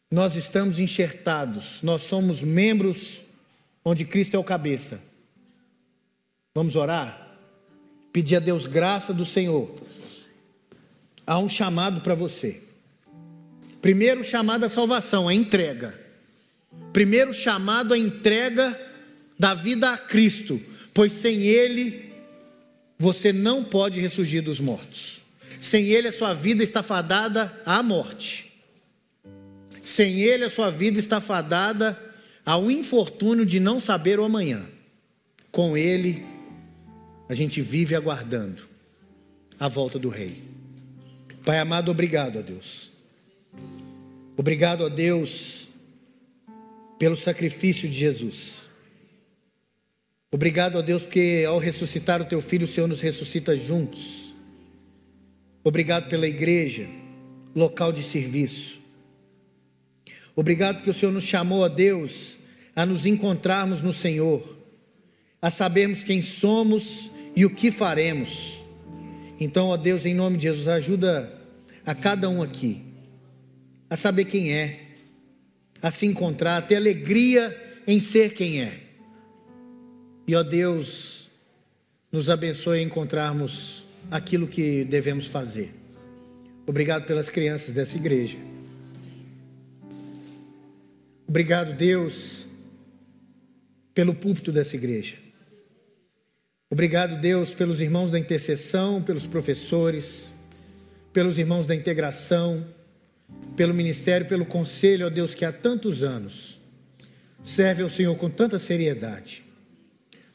Nós 0.10 0.36
estamos 0.36 0.80
enxertados, 0.80 1.82
nós 1.82 2.02
somos 2.02 2.42
membros 2.42 3.22
onde 3.84 4.06
Cristo 4.06 4.36
é 4.36 4.40
o 4.40 4.44
cabeça. 4.44 5.02
Vamos 6.54 6.76
orar? 6.76 7.38
Pedir 8.12 8.36
a 8.36 8.40
Deus 8.40 8.66
graça 8.66 9.14
do 9.14 9.24
Senhor. 9.24 9.74
Há 11.26 11.40
um 11.40 11.48
chamado 11.48 12.02
para 12.02 12.14
você. 12.14 12.62
Primeiro 13.82 14.24
chamado 14.24 14.66
à 14.66 14.70
salvação, 14.70 15.30
a 15.30 15.34
entrega. 15.34 15.98
Primeiro 16.92 17.34
chamado 17.34 17.94
à 17.94 17.98
entrega 17.98 18.80
da 19.40 19.54
vida 19.54 19.92
a 19.92 19.98
Cristo, 19.98 20.62
pois 20.94 21.14
sem 21.14 21.44
Ele 21.44 22.11
você 23.02 23.34
não 23.34 23.64
pode 23.64 24.00
ressurgir 24.00 24.44
dos 24.44 24.60
mortos. 24.60 25.22
Sem 25.60 25.86
Ele 25.86 26.10
a 26.10 26.12
sua 26.12 26.36
vida 26.36 26.64
está 26.64 26.84
fadada 26.84 27.52
à 27.66 27.82
morte. 27.82 28.52
Sem 29.82 30.20
Ele 30.22 30.44
a 30.44 30.50
sua 30.52 30.70
vida 30.70 31.00
está 31.00 31.20
fadada 31.20 32.00
ao 32.46 32.70
infortúnio 32.70 33.44
de 33.44 33.60
não 33.60 33.82
saber 33.82 34.20
o 34.20 34.24
amanhã. 34.24 34.68
Com 35.52 35.76
Ele 35.76 36.24
a 37.28 37.34
gente 37.34 37.60
vive 37.60 37.96
aguardando 37.96 38.62
a 39.60 39.68
volta 39.68 39.98
do 39.98 40.10
Rei. 40.10 40.44
Pai 41.44 41.58
amado, 41.58 41.90
obrigado 41.90 42.38
a 42.38 42.42
Deus. 42.44 42.92
Obrigado 44.38 44.86
a 44.86 44.90
Deus 44.90 45.68
pelo 47.00 47.18
sacrifício 47.18 47.90
de 47.90 47.96
Jesus. 47.96 48.68
Obrigado 50.32 50.78
a 50.78 50.82
Deus 50.82 51.04
porque 51.04 51.44
ao 51.46 51.60
ressuscitar 51.60 52.22
o 52.22 52.26
teu 52.26 52.42
filho, 52.42 52.64
o 52.64 52.68
Senhor 52.68 52.88
nos 52.88 53.02
ressuscita 53.02 53.56
juntos. 53.56 54.34
Obrigado 55.64 56.08
pela 56.08 56.26
igreja, 56.26 56.88
local 57.54 57.92
de 57.92 58.02
serviço. 58.02 58.80
Obrigado 60.36 60.78
porque 60.78 60.90
o 60.90 60.94
Senhor 60.94 61.12
nos 61.12 61.26
chamou 61.26 61.66
a 61.66 61.68
Deus 61.68 62.38
a 62.74 62.86
nos 62.86 63.06
encontrarmos 63.06 63.82
no 63.82 63.92
Senhor, 63.92 64.58
a 65.42 65.50
sabermos 65.50 66.04
quem 66.04 66.22
somos 66.22 67.12
e 67.36 67.46
o 67.46 67.54
que 67.54 67.70
faremos. 67.70 68.62
Então, 69.40 69.68
ó 69.68 69.78
Deus, 69.78 70.06
em 70.06 70.14
nome 70.14 70.38
de 70.38 70.44
Jesus, 70.44 70.68
ajuda 70.68 71.32
a 71.86 71.94
cada 71.94 72.30
um 72.30 72.42
aqui 72.42 72.82
a 73.90 73.98
saber 73.98 74.24
quem 74.24 74.54
é, 74.54 74.80
a 75.82 75.92
se 75.92 76.06
encontrar, 76.06 76.56
a 76.56 76.62
ter 76.62 76.78
alegria 76.78 77.82
em 77.86 78.00
ser 78.00 78.34
quem 78.34 78.62
é. 78.62 78.91
E 80.32 80.36
ó 80.38 80.44
Deus, 80.44 81.30
nos 82.10 82.30
abençoe 82.30 82.80
a 82.80 82.82
encontrarmos 82.82 83.84
aquilo 84.10 84.48
que 84.48 84.86
devemos 84.86 85.28
fazer. 85.28 85.74
Obrigado 86.66 87.06
pelas 87.06 87.30
crianças 87.30 87.74
dessa 87.76 87.98
igreja. 87.98 88.38
Obrigado, 91.28 91.76
Deus, 91.76 92.46
pelo 93.94 94.16
púlpito 94.16 94.54
dessa 94.54 94.78
igreja. 94.78 95.18
Obrigado, 96.70 97.20
Deus, 97.20 97.54
pelos 97.54 97.82
irmãos 97.82 98.10
da 98.10 98.18
intercessão, 98.18 99.04
pelos 99.04 99.26
professores, 99.26 100.30
pelos 101.12 101.38
irmãos 101.38 101.66
da 101.66 101.76
integração, 101.76 102.66
pelo 103.58 103.74
ministério, 103.74 104.26
pelo 104.30 104.46
conselho, 104.46 105.08
ó 105.08 105.10
Deus, 105.10 105.34
que 105.34 105.44
há 105.44 105.52
tantos 105.52 106.04
anos 106.04 106.58
serve 107.44 107.84
ao 107.84 107.90
Senhor 107.90 108.16
com 108.16 108.30
tanta 108.30 108.58
seriedade. 108.58 109.51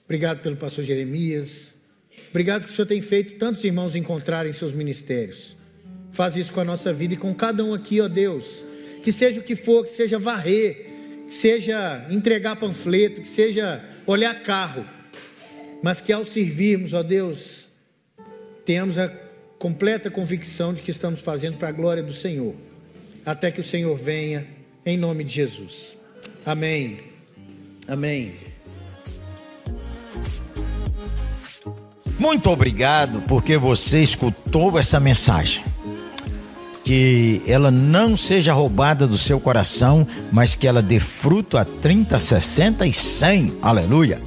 Obrigado 0.07 0.41
pelo 0.41 0.57
pastor 0.57 0.83
Jeremias. 0.83 1.75
Obrigado 2.31 2.65
que 2.65 2.73
o 2.73 2.75
Senhor 2.75 2.87
tem 2.87 3.03
feito 3.03 3.39
tantos 3.39 3.63
irmãos 3.63 3.95
encontrarem 3.95 4.53
seus 4.55 4.73
ministérios. 4.73 5.55
Faz 6.13 6.35
isso 6.35 6.53
com 6.53 6.61
a 6.61 6.65
nossa 6.65 6.93
vida 6.93 7.13
e 7.13 7.17
com 7.19 7.35
cada 7.35 7.63
um 7.63 7.75
aqui, 7.75 8.01
ó 8.01 8.09
Deus. 8.09 8.65
Que 9.03 9.13
seja 9.13 9.41
o 9.41 9.43
que 9.43 9.55
for, 9.55 9.85
que 9.85 9.91
seja 9.91 10.19
varrer, 10.19 10.87
que 11.27 11.35
seja 11.35 12.07
entregar 12.09 12.57
panfleto, 12.57 13.21
que 13.21 13.29
seja 13.29 13.85
olhar 14.07 14.43
carro 14.43 14.97
mas 15.83 16.01
que 16.01 16.13
ao 16.13 16.25
servirmos, 16.25 16.93
ó 16.93 17.03
Deus, 17.03 17.69
tenhamos 18.65 18.99
a 18.99 19.09
completa 19.59 20.11
convicção 20.11 20.75
de 20.75 20.83
que 20.83 20.91
estamos 20.91 21.21
fazendo 21.21 21.59
para 21.59 21.69
a 21.69 21.73
glória 21.73 22.03
do 22.03 22.13
Senhor, 22.13 22.55
até 23.25 23.51
que 23.51 23.61
o 23.61 23.65
Senhor 23.65 23.97
venha, 23.97 24.45
em 24.85 24.97
nome 24.97 25.25
de 25.25 25.35
Jesus. 25.35 25.97
Amém. 26.45 27.01
Amém. 27.87 28.56
Muito 32.19 32.51
obrigado 32.51 33.23
porque 33.27 33.57
você 33.57 34.03
escutou 34.03 34.79
essa 34.79 34.99
mensagem. 34.99 35.63
Que 36.83 37.43
ela 37.47 37.71
não 37.71 38.17
seja 38.17 38.53
roubada 38.53 39.07
do 39.07 39.19
seu 39.19 39.41
coração, 39.41 40.07
mas 40.31 40.55
que 40.55 40.67
ela 40.67 40.81
dê 40.81 41.01
fruto 41.01 41.59
a 41.59 41.65
30, 41.65 42.19
60 42.19 42.87
e 42.87 42.93
100. 42.93 43.59
Aleluia. 43.61 44.23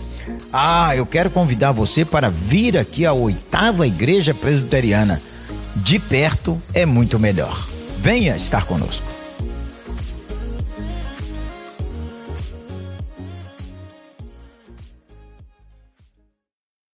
Ah, 0.52 0.96
eu 0.96 1.06
quero 1.06 1.30
convidar 1.30 1.72
você 1.72 2.04
para 2.04 2.30
vir 2.30 2.78
aqui 2.78 3.06
à 3.06 3.14
oitava 3.14 3.88
igreja 3.88 4.34
presbiteriana. 4.34 5.22
De 5.78 6.00
perto 6.00 6.62
é 6.74 6.86
muito 6.86 7.18
melhor. 7.18 7.68
Venha 8.00 8.36
estar 8.36 8.66
conosco. 8.66 9.09